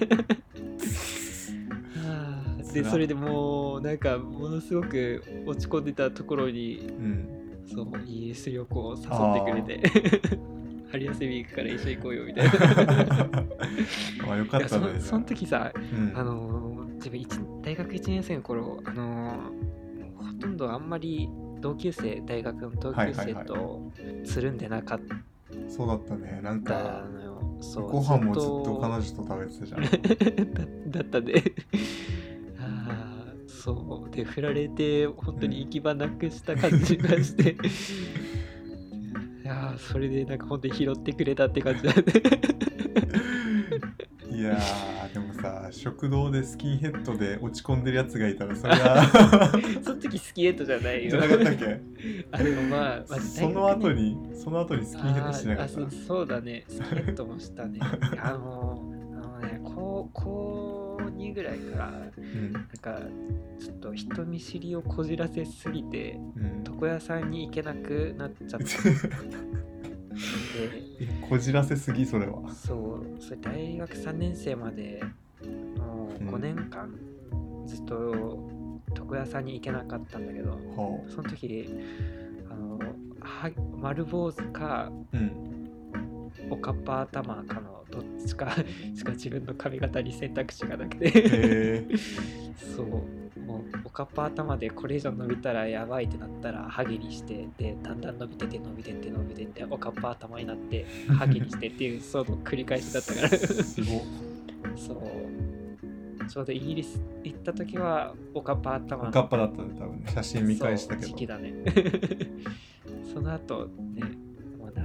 [2.72, 7.28] で辛それでもうなんかものすごく落ち込んでたところにうん。
[7.74, 10.38] そうイギリス旅行を誘ってくれて。
[10.90, 12.52] 春休み行くから一緒に行こうよみたいな。
[14.26, 14.92] ま あよかったね。
[14.92, 16.12] のその時さうん。
[16.14, 21.28] あのー自分一大学1年生の頃あのーほとんどあんまり
[21.60, 23.90] 同級生大学の同級生と
[24.24, 25.00] つるんでなかっ
[25.68, 26.40] そうだったね。
[26.42, 27.04] なんたか
[27.90, 29.82] ご飯もずっとと彼女と食べてたじゃん。
[30.90, 32.21] だだったであー
[33.64, 34.14] そう。
[34.14, 42.02] で振られて本当に行き場なくした感じがして、いやーそれでなんか本当に拾ってくれたって感じだね
[44.30, 49.04] いやーでもさ食堂でスキンヘッドで落ち込んでるやつがいたらそれは。
[49.84, 51.10] その時スキンヘッドじゃないよ。
[51.10, 51.80] じゃなかったっけ？
[52.32, 55.64] あでもまあ、まあ、その後にその後にスキンヘッドしてなか？
[55.64, 56.64] ったそうそうだね。
[56.66, 57.78] スキンヘッドもしたね。
[58.20, 58.82] あの
[59.14, 60.81] あのね高高
[61.30, 62.52] 2ぐらいからうん。
[62.52, 62.98] なんか
[63.58, 66.64] ちょっと人見知りをこじらせすぎてうん。
[66.66, 68.66] 床屋さんに行けなくなっちゃって
[71.28, 72.48] こじらせすぎそれは。
[72.50, 75.02] そうそれ大学3年生まで
[75.76, 76.28] のうん。
[76.28, 76.94] 5年間
[77.66, 78.38] ずっと
[78.96, 81.68] 床屋さんに行けなかったんだけど、ほその時
[82.50, 82.78] あの
[83.20, 85.61] は丸坊主かううん
[86.52, 88.54] おかっぱ頭かのどっちか
[88.94, 91.86] しか自分の髪型に選択肢がなくて。
[92.76, 92.86] そう。
[93.40, 103.28] もうおかっぱ頭でこれ以上伸びたらやばいってなったらハゲにしてでだんだん伸びてって伸びてって伸びてっておかっぱ頭になってハゲにしてっていう その繰り返しだったから。
[103.28, 104.00] すごっ。
[104.76, 106.26] そう。
[106.28, 110.04] ちょうどイギリス行った時はおかっぱ頭おかっぱだったね多分ね。
[110.14, 111.08] 写真見返したけど。
[111.08, 111.52] 時期だね。
[113.12, 114.21] その後ね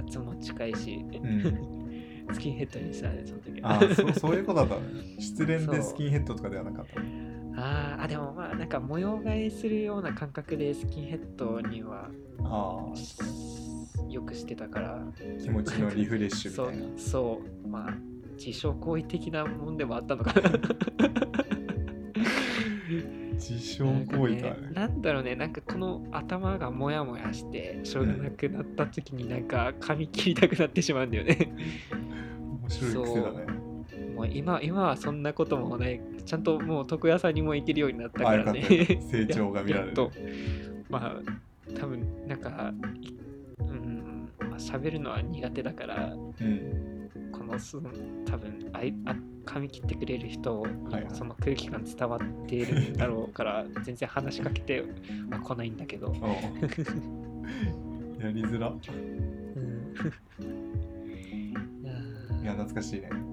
[0.08, 1.78] 夏も近いし、うん。
[2.32, 4.74] スキンヘッドにしたねその時あーそうそういうことだった。
[4.76, 4.82] ね
[5.18, 7.00] 失恋でスキンヘッドとかではなかった。
[7.60, 12.10] あーあでもまあなんか模様替えするような感覚でスキンヘッドには
[12.44, 12.84] あ
[14.10, 14.96] よくしてたから。
[14.96, 15.02] あ
[15.42, 16.98] 気持ちのリフレッシュそうみたいな。
[16.98, 17.68] そう。
[17.68, 17.94] まあ
[18.36, 20.50] 自傷行為的なもんでもあったのかな
[23.38, 24.70] 自傷行為かなんね。
[24.74, 31.52] なんだろうねなんかこの頭がモヤモヤしてしょうがなくなった時になんか髪切りたくなってしまうんだよね。
[32.62, 33.46] 面白い癖だね。
[34.14, 36.00] もう今今はそんなこともない。
[36.26, 38.62] ちゃんともう床屋さんにも行けるようになったからね。
[39.10, 39.94] 成長が見られる。
[39.94, 40.10] と。
[40.90, 43.14] まあ多分なんかい
[43.60, 46.12] うんまあ喋るのは苦手だから。
[46.12, 46.97] うん。
[46.97, 46.97] こ
[47.48, 47.90] のその
[48.26, 50.74] 多分あいあ髪切ってくれる人に
[51.14, 54.84] その空気感伝わっているんだろうから 全然話しかけて
[55.30, 56.14] は来ないんだけど、
[58.20, 58.68] やりづら。
[58.68, 58.80] うん。
[62.42, 63.08] いや懐かしいね。
[63.12, 63.24] うんう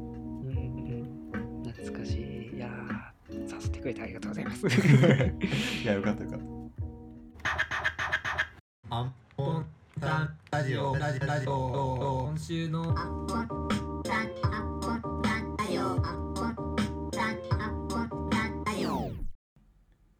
[1.59, 1.63] ん。
[1.63, 2.55] 懐かしい。
[2.55, 4.65] いやー誘ってくれてありがとうございます。
[4.71, 4.71] い
[5.85, 6.39] やよかったよかっ
[8.89, 9.65] アンポン
[9.99, 10.29] ラ
[10.63, 10.95] ジオ。
[10.95, 12.27] ラジラジオ。
[12.29, 12.95] 今週の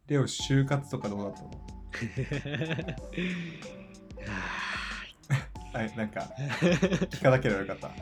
[0.08, 1.50] レオ就活とかどうだったの？
[5.72, 5.92] はい。
[5.96, 6.20] なんか
[7.10, 7.88] 聞かなければよかった。
[7.88, 7.92] い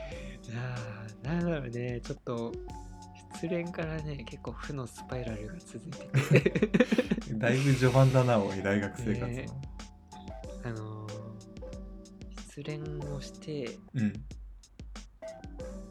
[0.55, 2.01] やーなんだろうね。
[2.03, 2.53] ちょっと
[3.35, 5.91] 失恋からね結構負のスパイラルが続い
[6.41, 6.69] てて。
[7.35, 9.47] だいぶ序盤だなおい大学生活の、ね
[10.65, 11.15] あのー
[12.49, 12.79] 失恋
[13.13, 14.13] をしてうん。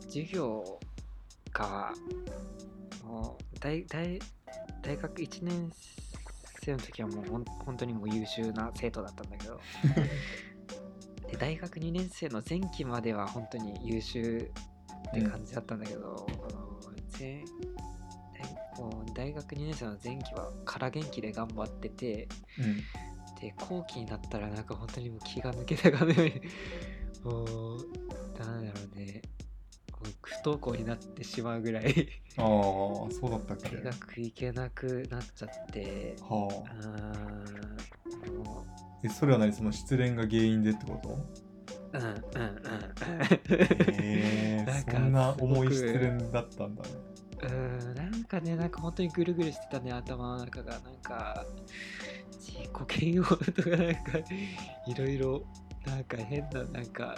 [0.04, 0.80] 授業
[1.52, 1.92] が
[3.04, 4.18] もう大大
[4.82, 5.70] 大学1年
[6.64, 9.60] 生の時はもうほん本当にもう優秀な生徒だったんだけど。
[11.30, 14.52] で大学2年生の前期までは本当に優秀
[15.10, 16.80] って感じだったんだけど、あの
[17.20, 17.44] 前
[18.76, 22.28] 大もう大学2年生の前期は空元気で頑張ってて
[22.60, 22.84] うん。
[23.44, 26.42] で後期になったらなんか本当にもう気が抜けたかのように
[27.26, 27.78] もう
[28.40, 29.22] なんだろうね
[30.04, 32.10] もうぐっ登校になってしまうぐらい。
[32.38, 33.78] ああそうだったっけ？
[33.78, 36.16] 大学行けなくなっちゃって。
[36.22, 38.66] はうあーんも
[39.04, 39.54] えそれは何？
[39.54, 41.10] その失恋が原因でってこと？
[41.10, 41.18] う
[41.94, 42.14] うんうんうん。
[43.94, 46.90] へえ なんかそんな重い失恋だったんだね。
[47.44, 50.80] うーんなんかねなんか本当にぐるぐるしてたね頭の中が。
[50.80, 51.46] なんか
[52.32, 52.52] 自
[52.98, 54.18] 己嫌悪とかなんか
[54.88, 55.44] いろいろ
[55.86, 57.16] なんか変ななんか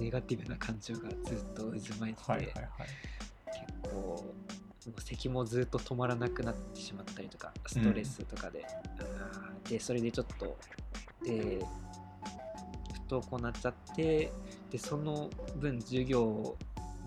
[0.00, 2.46] ネガティブな感情がずっと渦巻いてて、はいはいはい。
[3.82, 4.34] 結構
[4.98, 10.56] 咳もずっと止まらなくなってしまったりとかストレスとかで、あーでそれでちょっと
[11.22, 11.62] で
[13.08, 14.32] 不登校になっちゃって
[14.70, 16.56] でその分授業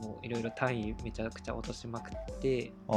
[0.03, 2.93] もいろいろ単位めちゃくちゃ落としまくってあ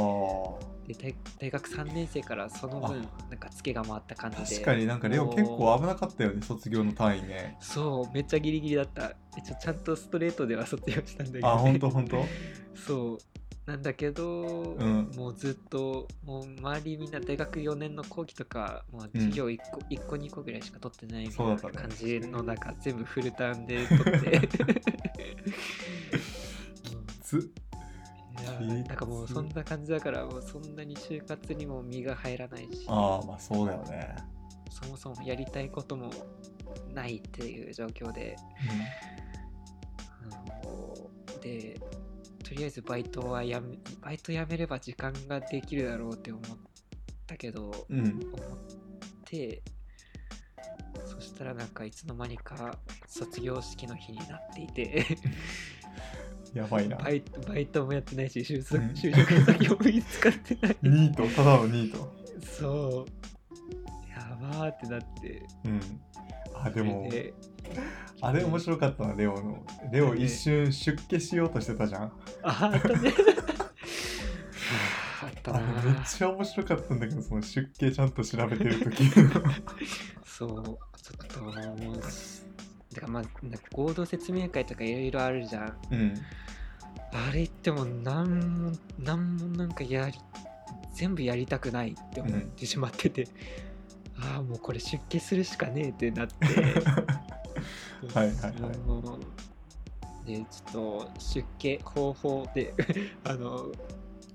[0.87, 4.55] で大大学3年生からその分なんかツケが回った感あじで。
[4.57, 7.57] 確かになんかレオ結構危なかったよね卒業の単位ね。
[7.59, 9.15] そうめっちゃギリギリだった。
[9.37, 12.23] えちょちゃんとストレートでは卒業したんだけど、あ本当本当
[12.75, 13.17] そう。
[13.67, 15.11] なんだけど、ん。
[15.17, 24.49] もうずっともう周りみんな大学4年の後期とかもう授業1個,、一個2個ぐらいしか取ってないみたいな感じの中、全部フルターンで取って
[27.27, 27.51] つ
[28.41, 32.85] いやなんかもうそんな感じだからもうそんなに就活にも身が入らないし。
[32.87, 34.15] ああまあそうだよね。
[34.69, 36.11] そもそもやりたいことも
[36.93, 38.37] ないっていう状況で。
[40.29, 40.95] あの
[41.41, 41.79] で
[42.43, 46.43] とりあえずバイトはやめバイトやめれば時間ができるだろうって思っ
[47.25, 48.37] たけど、うん、うん、思っ
[49.25, 49.61] て
[51.07, 55.17] そしたらなんかいつの間にか卒業式の日になっていて。
[56.53, 56.97] やばいな。
[56.97, 58.89] バイトバイトもやってないし就職うん。
[58.91, 60.77] 就職先も見つかってない。
[60.81, 64.09] ニートただのニートそう。
[64.09, 65.43] やばーってなって。
[65.65, 65.81] うん。
[66.53, 67.09] あでも
[68.21, 69.63] あれ面白かったなレオの。
[69.91, 72.01] レオ一瞬出家しようとしてたじゃん。
[72.43, 73.13] ああったね。
[75.21, 79.03] あったあなれめっちゃ面白かったんだけどその出家ちゃんと調べてる時
[80.37, 80.61] そうちょ
[81.23, 81.71] っともうだか
[83.01, 85.77] らまあなんか合同説明会とかいろいろあるじゃん。
[85.89, 86.13] うん。
[87.11, 90.19] あれ言ってもなんもなんもなんかやり
[90.93, 93.27] 全部やりたくないって思ってしまってて、
[94.19, 96.45] ああもうこれ出家するしかねえってなって。
[98.13, 98.49] はいはいは
[100.27, 100.31] い。
[100.31, 102.75] でちょっと出家方法で
[103.25, 103.71] あの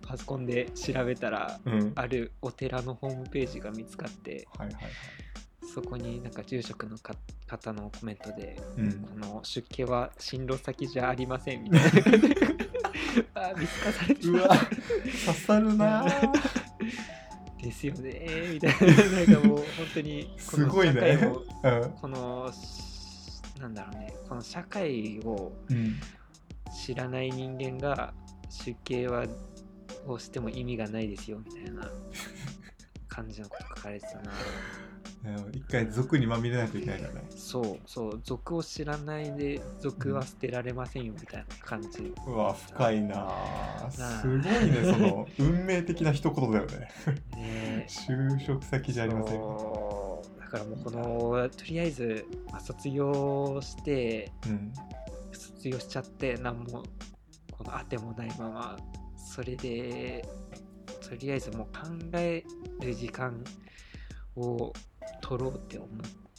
[0.04, 1.92] パソコンで調べたらうん。
[1.94, 4.48] あるお寺のホームページが見つかって。
[4.58, 4.84] はいはいはい
[5.72, 7.14] そこになんか住職のか
[7.46, 8.92] 方のコメントでうん。
[8.92, 11.90] この出家は進路先じゃありませんみたいな。
[13.50, 16.06] あ見つかされてうわ刺さるな。
[16.06, 19.10] ーですよねみたいな。
[19.10, 21.90] なんかもう本当にこの社会をうん。
[22.00, 24.14] このしなんだろうね。
[24.28, 25.98] この社会をうん。
[26.84, 28.12] 知らない人間が
[28.50, 29.26] 出家は
[30.06, 31.90] をしても意味がないですよみたいな
[33.08, 34.32] 感じのこと書かれてたな
[35.52, 37.24] 一回俗にまみれないといけないからね。
[37.30, 38.20] そうそう。
[38.24, 42.12] 俗を知らないで俗は捨てられませんよみたいな感じ。
[42.26, 43.30] うわ深いな。
[43.90, 44.44] すごいね
[44.84, 46.88] その運命的な一言だよね。
[47.36, 47.86] ね。
[47.88, 49.40] 就職先じゃありません。
[50.40, 54.72] だからもうこのとりあえず、まあ、卒業してうん。
[55.32, 56.82] 卒業しちゃって何も
[57.52, 58.76] この当てもないまま
[59.16, 60.24] それで
[61.08, 62.44] とりあえずもう考え
[62.80, 63.42] る時間
[64.36, 64.72] を
[65.38, 65.90] 取ろうって思っ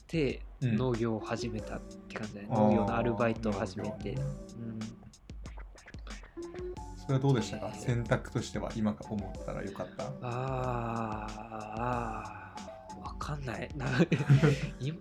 [0.08, 0.77] て、うん。
[0.77, 2.47] 農業を始めたって感じだね。
[2.51, 2.60] あー。
[2.60, 4.79] 農業のアルバイトを始めて、うん、
[6.97, 7.73] それはどうでしたか？
[7.73, 10.03] 選択としては今か思ったらよかった？
[10.21, 13.69] あーあーわかんな い。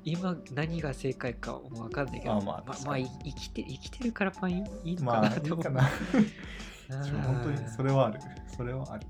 [0.05, 2.87] 今何が正解かもわかんないけどあまあま確かに。
[2.87, 5.83] まあい生きて生きてるからまあいいのまかなと思うあいいかな。
[6.91, 7.23] あー。
[7.23, 8.21] 本当にそれはある。
[8.57, 9.07] それはある。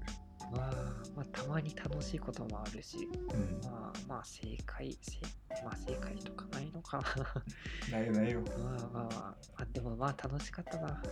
[0.52, 0.72] まあ、
[1.14, 3.70] まあ、たまに楽しいこともあるし、うん。
[3.70, 5.20] まあ、まあ、正解、正
[5.64, 7.05] まあ、正解とかないのかな。
[7.98, 8.42] ないよないよ。
[8.59, 11.03] まあまあ、まあ、でもまあ楽しかったな、まあ、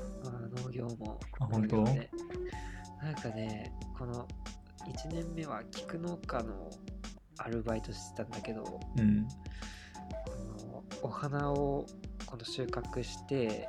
[0.62, 1.20] 農業も。
[1.38, 1.82] あ本当？
[1.82, 4.26] なんかね、この
[4.86, 6.70] 1年目は菊農家の
[7.38, 9.28] アルバイトしてたんだけど、うん。
[9.28, 9.34] こ
[10.72, 11.86] のお花を
[12.26, 13.68] この収穫して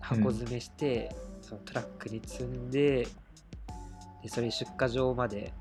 [0.00, 3.06] 箱詰めして、そのトラックに積んで
[4.22, 5.52] でそれ出荷場まで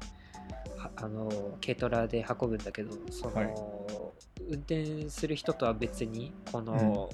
[0.78, 1.30] はあの
[1.62, 3.54] 軽トラで運ぶんだけどその、はい。
[4.50, 7.10] 運転する人とは別にこの、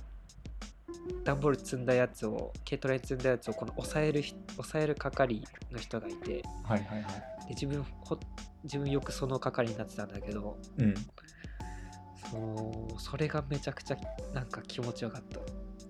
[1.23, 7.49] 段ボール積んだやつを軽トラに積んだやつをこの抑える人抑える係の人がいてではいはいはい。
[7.49, 8.17] 自分ほ
[8.63, 10.93] 自分よくその係になってたんだけどうん。
[12.31, 13.97] そうそれがめちゃくちゃ
[14.33, 15.39] なんか気持ちよかった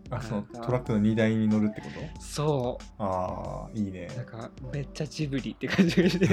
[0.10, 1.88] あそのトラックの荷台に乗るってこ
[2.20, 4.08] そとああいいね。
[4.12, 6.28] うなんかめっちゃジブリって感じがして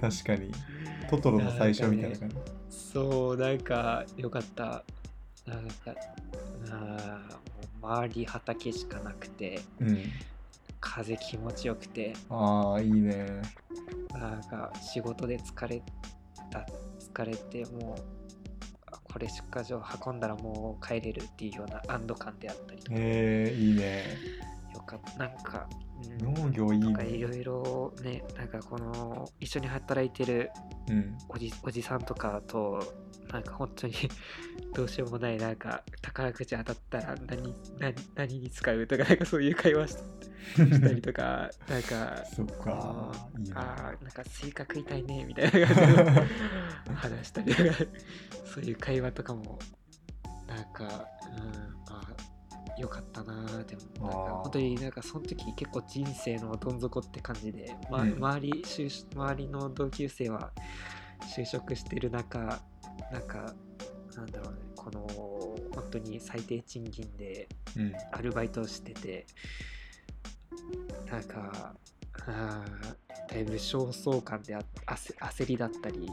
[0.00, 0.52] 確かに。
[1.08, 2.36] トトロの最初みたいな感じ、
[2.70, 4.84] そうなんかよかった。
[5.46, 5.94] なんか
[6.70, 7.20] あ
[7.82, 9.60] 周り畑しかなくて。
[9.80, 9.98] うん。
[10.80, 12.14] 風気持ちよくて。
[12.30, 13.42] ああいいね。
[14.12, 15.82] なんか仕事で疲れ
[16.50, 16.66] た
[16.98, 18.19] 疲れてもうあ
[19.12, 24.04] これ出荷場運んだらもう帰れるっていうような安堵感であったりとか、えー、いいね。
[24.74, 25.18] よかった。
[25.18, 25.68] なんか、
[26.22, 26.34] うん。
[26.34, 30.50] 農業いいなんかいねろいろねなんかこの一緒に働いてる
[30.88, 31.18] うん。
[31.28, 32.82] おじおじさんとかと
[33.32, 33.94] なんか本当に
[34.74, 39.96] どうしようもないなんか宝くじ当たったら何何何に使うとかなんかそういう会話し
[40.56, 43.12] したりとかなんかそっか。
[43.54, 47.70] あーなんかスイカ食いたいねみたいな感じで話したりとか
[48.44, 49.58] そういう会話とかも
[50.46, 51.52] なんかうん
[51.88, 58.12] まあよかったなーでもなんか本当になんかその時結構人生のどん底って感じで、まあうん。
[58.14, 60.50] 周り就職周りの同級生は
[61.36, 62.60] 就職してる中
[63.12, 63.54] なんか
[64.16, 65.00] なんだろうねこの
[65.74, 67.92] 本当に最低賃金でうん。
[68.12, 69.26] アルバイトをしてて
[71.10, 71.74] なんか
[72.26, 76.08] あーだいぶ焦燥感であ焦焦りだったり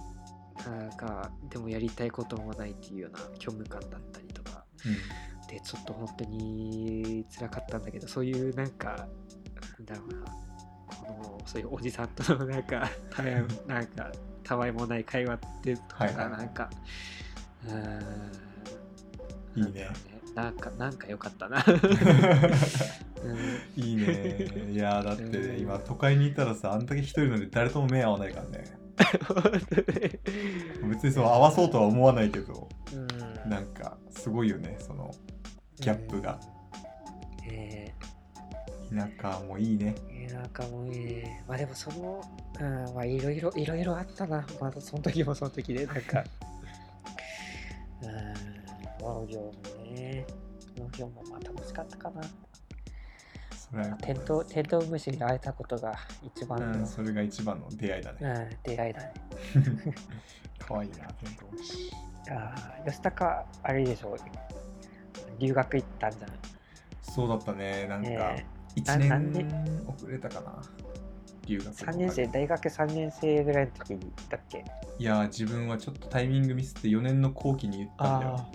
[0.66, 4.64] なんかでもやりたいこともないっていうような虚無感だったりとか
[5.50, 9.08] でちょっと本当に辛かったんだけどそういうなんか
[9.78, 10.26] なんだろうな
[10.86, 12.90] このそういうおじさんとのなんか
[13.68, 14.12] なんか
[14.48, 16.30] たわいもない会話ってとかはいはい。
[16.30, 16.70] がなんか、
[17.66, 17.70] うー
[19.60, 19.88] んいいね
[20.36, 21.66] なんかなんか良かったな、
[23.24, 23.28] う
[23.82, 24.72] んいいね。
[24.72, 28.64] いやーだってね今都会にいたらさあんだけ一人ので誰とも目合わないからね。
[30.89, 33.50] 別にそう合わそうとは思わないけどうん。
[33.50, 35.10] なんかすごいよねその
[35.80, 36.39] ギャップが。
[37.43, 37.50] うん。
[37.50, 37.93] え
[38.90, 39.96] 田舎もいいね。
[40.10, 41.44] ー、なんかもうね。
[41.48, 42.22] まあでもその、
[42.60, 44.46] うん、まあいろいろいろいろあったな。
[44.60, 46.24] まだその時もその時でなんか。
[48.04, 49.06] うん。
[49.06, 49.52] 農業も
[49.94, 50.26] ね。
[50.78, 52.22] 農業もまあ楽しかったかな。
[53.70, 58.18] それはテントテントウムシに会えたことが一番の、うん、それが一番の出会いだね。
[58.22, 59.14] うん、出会いだね。
[60.60, 61.92] 可愛いなテントウムシ。
[62.30, 64.16] あー吉高あれでしょ
[65.40, 66.38] 留学行ったんじゃない？
[67.02, 68.10] そうだったねなんか。
[68.10, 68.46] ね
[68.82, 69.43] 1ななんで？
[69.43, 70.61] 年遅れたかな。
[71.45, 73.97] 留学3年生大学3年生ぐらいの時
[74.30, 74.65] だっけ？
[74.99, 78.45] いやー自分はちょっとタイミングミスって4年の後期に言ったんだよ。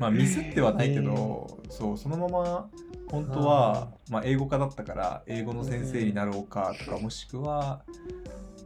[0.00, 2.70] まあミスってはないけど、そうそのまま
[3.10, 7.82] 本当はまあ、英語科だったから英語の先生になろうかとか、もしくは、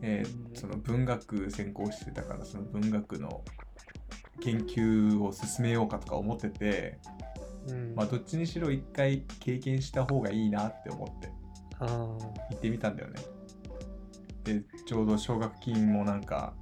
[0.02, 0.56] えーうん。
[0.56, 3.42] その文学専攻してたからその文学の
[4.40, 6.98] 研究を進めようかとか思ってて、
[7.68, 7.94] うん。
[7.94, 11.28] まあ、どっちにしろ一回経験した方がいいなって思って。
[11.80, 12.18] 行
[12.54, 13.20] ってみたんだよね。
[14.44, 16.52] でちょうど奨学金もなんか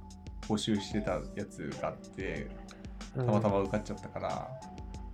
[0.47, 2.47] 募集してたやつがあって
[3.15, 4.47] たまたま受かっちゃったから、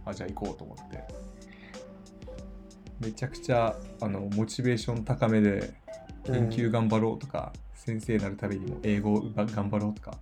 [0.06, 1.04] あじゃあ行こうと思って。
[3.00, 5.74] めちゃくちゃあのモチベーション高めで
[6.26, 10.18] 研究頑張ろうとか、先生になるためにも英語が頑張ろうとか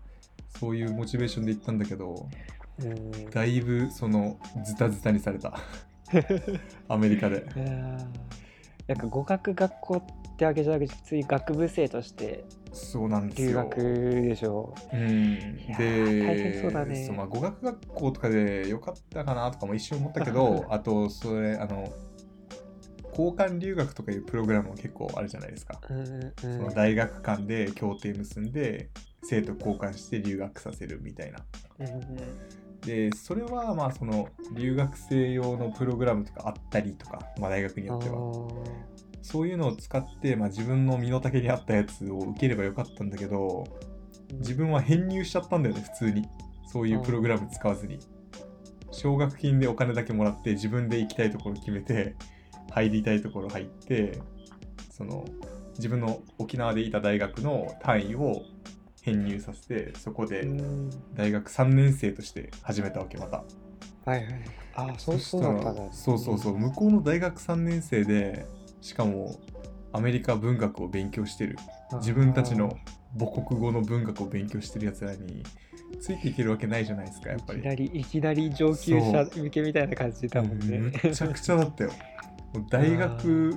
[0.59, 2.56] そういうモチベーションで行ったんだけどうん
[3.31, 5.59] だいぶそのズタズタにされた。
[6.87, 7.45] アメリカで。
[8.87, 13.47] なんか語学学校ってわけじゃなくて普通に学部生としてそうなんですよ。
[13.49, 13.81] 留学
[14.29, 14.73] でしょ。
[14.93, 17.11] うん、やでー大変そうだね。
[17.15, 21.91] まあ、語学学校とかでよかったかなとかも一瞬思ったけどあとそれあの
[23.09, 28.89] 交換留学とかいうプログラムも結構あるじゃないですか、うんうんその大学間で協定結んで
[29.23, 31.39] 生徒交換して留学させるみたいな。
[31.79, 38.17] うんでそれはまあその留学生用のプログラムとかあったりとか、まあ、大学によっては。
[39.23, 43.65] そういうのを使って、まあ、自分の身の丈に合ったやつを受ければよかったんだけど
[44.35, 46.27] 自分は編入しちゃったんだよね普通に。
[46.71, 47.99] そういうプログラム使わずに。
[48.91, 52.15] 奨学金でお金だけもらって自分で行きたいところ決めて
[52.71, 54.19] 入りたいところ入って
[54.89, 55.25] その
[55.75, 58.41] 自分の沖縄でいた大学の単位を
[59.07, 60.89] 編入させてそこでうん。
[61.15, 63.37] 大学3年生として始めたわけまた。
[64.05, 64.25] はいはい。
[64.75, 66.57] ああそうそうだったんだそうそうそう。
[66.57, 68.45] 向こうの大学3年生で
[68.81, 69.39] しかも
[69.93, 71.57] アメリカ文学を勉強してる。
[71.99, 72.77] 自分たちの
[73.17, 75.43] 母国語の文学を勉強してるやつらに
[76.01, 77.59] ついていけるわけないじゃないですかやっぱり。
[77.59, 80.91] いきなりいきなり上級者向けみたいな感じだもんね。
[81.01, 81.91] めちゃくちゃだったよ。
[82.69, 83.53] 大学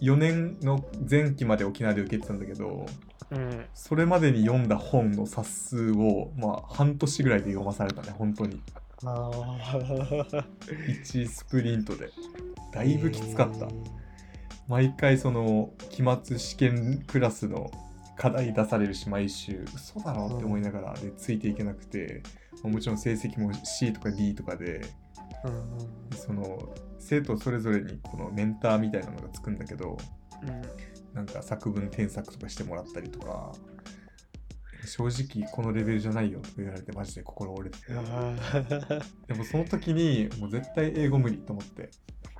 [0.00, 2.86] 4年の前期まで沖縄で受けてたんだけど
[3.30, 3.64] うん。
[3.74, 8.60] それまでに読んだ本の冊数をまあ半年ぐらいで読まされたね本当に。
[9.04, 9.30] あ
[11.04, 12.10] 1 スプリントで。
[12.72, 13.68] だいぶきつかった、
[14.66, 17.70] 毎回その期末試験クラスの
[18.16, 19.64] 課題出されるし毎週。
[19.74, 22.22] 嘘だろって思いながらでついていけなくて。
[22.62, 24.84] まあもちろん成績も C とか D とかで。
[25.44, 26.16] うんうん。
[26.16, 29.96] その生徒それぞれにこのメンターみたいなのがつくんだけど
[30.42, 30.62] うん。
[31.14, 33.52] なんか作文添削とかしてもらったりとか
[34.84, 37.92] 正直このレベルじゃないよとか言われてマジで心折れてて。
[39.26, 41.90] でもその時にもう絶対英語無理と思って。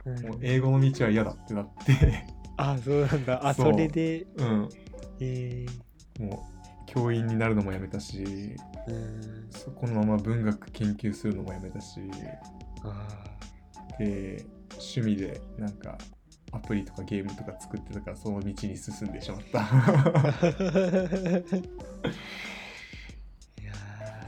[0.04, 0.22] うん。
[0.22, 2.24] もう英語の道は嫌だってなって。
[2.56, 3.46] あそうなんだ。
[3.46, 4.26] あそれで。
[4.36, 4.68] うん。
[5.20, 6.22] えー。
[6.22, 8.56] もう教員になるのもやめたし
[8.86, 9.48] うん。
[9.50, 12.00] そこのまま文学研究するのもやめたし。
[12.82, 13.08] あ
[13.98, 15.98] で趣味でなんか
[16.52, 19.66] アプリとかゲームとか作ってたからその道に進んでしまった。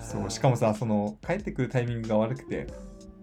[0.01, 2.67] そうしかもさその帰ってくるタイミングが悪くて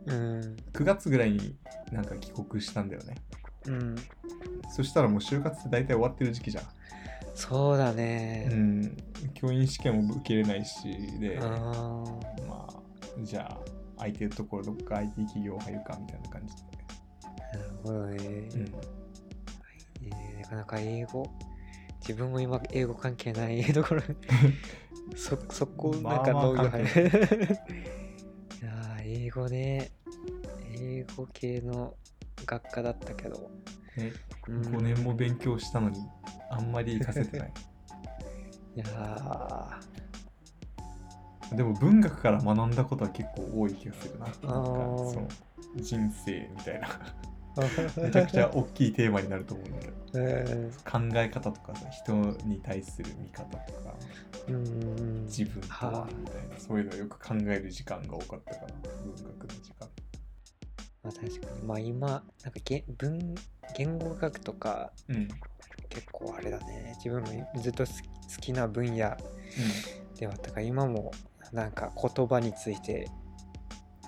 [0.08, 0.56] うん。
[0.74, 1.56] 9月ぐらいに
[1.92, 3.16] なんか帰国したんだよね。
[3.68, 3.96] うん。
[4.70, 6.64] そしたらもう就活って大体終わってる時期じゃん。
[7.36, 8.48] そうだね。
[8.52, 8.98] うん。
[9.34, 10.84] 教員試験も受けれないし
[11.20, 12.80] でまあ
[13.20, 16.54] じゃあ空いてるところどっか IT 企業入るかみたいな感じ
[17.58, 18.76] なるほどね、で、うん、
[20.04, 21.30] えーなかなか英語
[22.08, 24.02] 自分も今英語関係ないところ。
[25.16, 27.12] そそこなんか農業入関るい。
[28.64, 29.92] やー英語ね。
[30.80, 31.96] 英語系の
[32.46, 33.52] 学科だったけど、
[33.98, 34.14] ね
[34.48, 34.62] うん。
[34.62, 36.00] 5年も勉強したのに
[36.50, 37.54] あんまり活かせてない。
[38.76, 38.86] いや
[41.56, 44.26] でも文学から学んだことは結構多い気がするな。
[44.26, 45.28] なんかその
[45.78, 46.88] 人生みたいな。
[47.56, 48.04] ー。
[48.04, 49.94] めちゃくちゃ大きいテーマになると思うんだけど。
[49.94, 52.14] うん考え方とかさ人
[52.46, 53.96] に対する見方とか。
[54.48, 55.26] うん。
[55.26, 56.58] 自分とははみたいな。
[56.58, 58.68] そういうのをよく考える時間が多かったから
[59.04, 59.90] 文学の時間。
[61.04, 61.68] まあ確かに。
[61.68, 62.24] まあ今なんか
[62.66, 63.36] 言文
[63.76, 65.28] 言語学とかうん。
[65.90, 66.94] 結構あれだね。
[66.98, 69.16] 自分もずっと好き好きな分野
[70.18, 71.12] ではあったから今も
[71.54, 73.10] なんか言葉について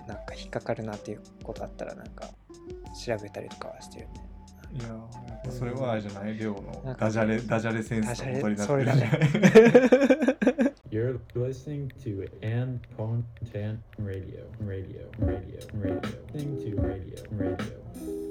[0.06, 2.28] なんか引っかかるなっていうことあったらなんか
[3.04, 4.12] 調べたりとかはしてるね。
[4.14, 4.30] うん
[4.72, 4.88] いや
[5.50, 9.08] それはあれじゃないレオのダジャレダジャレセンスの元になってるじゃない
[10.90, 16.00] You're listening to An Content Radio, Radio, Radio, Radio,
[16.32, 17.56] Thing to Radio, Radio,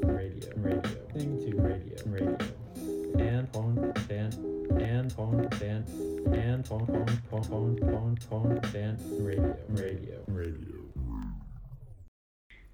[0.03, 0.81] Radio, Radio,
[1.13, 2.37] Thing to Radio, Radio,
[3.17, 4.35] An Content,
[4.99, 5.87] An Content,
[6.27, 10.79] An Con Con Con Con Con Content Radio, Radio, Radio.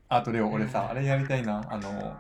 [0.10, 2.18] あとレオ俺さあれやりたいなあの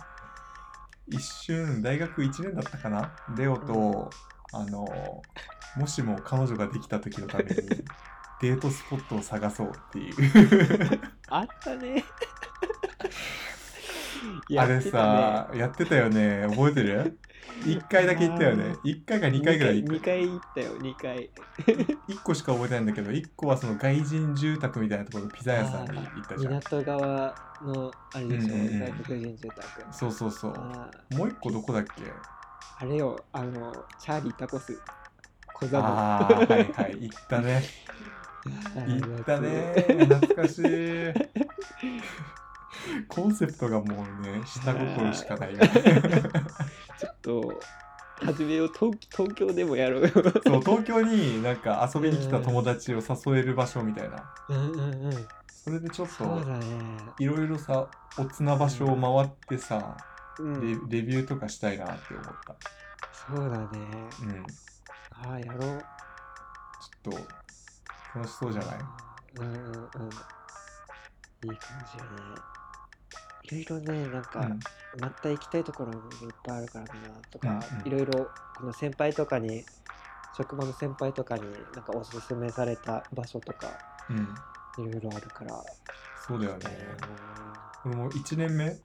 [1.07, 3.15] 一瞬大学1年だったかな？
[3.35, 4.11] レオと
[4.53, 4.85] あの
[5.75, 7.49] もしも彼女ができた時のために
[8.41, 12.03] デートスポットを探そうっていう あったね。
[14.57, 16.45] あれさやってたよね。
[16.49, 17.19] 覚えてる
[17.65, 18.79] ?1 回だけ行ったよね。
[18.83, 21.29] 1回か2回ぐらい行2った回行ったよ、2回。
[22.07, 26.53] 1個しか覚えてないんだけど1個はその外人住宅みたいなところのピザ屋さんに行ったじゃん。
[26.53, 28.79] 港側のあれでしょ、うんうんうん。
[28.79, 29.85] 外国人住宅。
[29.91, 30.51] そうそうそう。
[30.57, 32.13] あもう1個どこだっけ？
[32.77, 34.77] あれよ、あの、チャーリータコス。
[35.53, 37.03] 小座ああーはいはい。
[37.03, 37.63] 行ったね。
[38.87, 39.73] 行ったね。
[40.09, 40.65] 懐かしい
[43.07, 47.59] コンセプトがもうね下心しかない ちょっと、
[48.23, 50.09] 始めよう東、東京でもやろうよ。
[50.09, 50.23] そう
[50.61, 55.27] 東京になんか遊びに来た友達を誘える場所みたいなうんうんうん。
[55.47, 56.23] それでちょっと。
[57.19, 59.97] いろいろさおつな場所を回ってさ、
[60.39, 62.55] うん、レレビューとかしたいなって思った
[63.11, 63.67] そうだね。
[64.21, 64.45] うん
[65.27, 65.59] ああ、やろう。
[65.59, 67.27] ちょっと
[68.19, 68.79] 楽しそうじゃない？
[69.39, 69.59] うんうんうん。
[69.59, 69.67] い
[71.53, 72.54] いかもしれな
[73.51, 73.61] い。
[73.61, 74.59] いろいろね、なんか、うん。
[75.01, 76.89] また行きたいところもいっぱいあるからな
[77.31, 77.87] とか、うんうん。
[77.87, 79.63] いろいろこの先輩とかに
[80.37, 81.43] 職場の先輩とかに
[81.73, 83.73] なんかおすすめされた場所とか
[84.09, 84.35] うん。
[84.77, 85.63] いろいろあるから、
[86.15, 86.69] そうだよね。
[86.69, 86.97] ね
[87.85, 88.75] 俺も1年目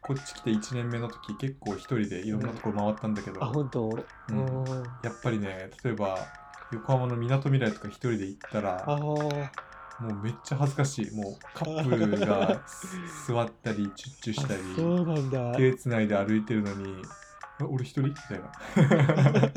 [0.00, 4.36] こっち来て1年目の時結構一人でいろんなところ回ったんだけど、あ本当、うん。
[4.36, 4.88] うん。
[5.02, 6.26] やっぱりね例えば
[6.70, 9.69] 横浜のみなとみらいとか一人で行ったらああ
[10.00, 11.10] もうめっちゃ恥ずかしい。
[11.12, 12.62] もうカップルが
[13.26, 15.54] 座ったりチュッチュしたりそうなんだ。
[15.56, 17.02] 手つないで歩いてるのに
[17.60, 18.02] え俺一人？
[18.02, 18.46] みたいな。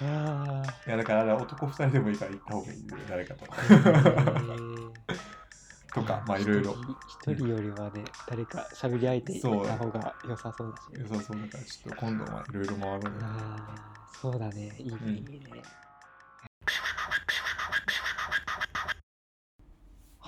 [0.00, 3.46] あやだから男二人でもいいから行った方がいいよ誰かと。
[3.46, 4.90] ー。
[5.92, 6.76] とかまあいろいろ。
[7.08, 11.02] 一人よりはね誰か喋り相手いた方が良さそうだし。
[11.02, 15.62] ねそうそうだからちょっと今度はいろいろ回ろうよああそうだねいいねうんいいね、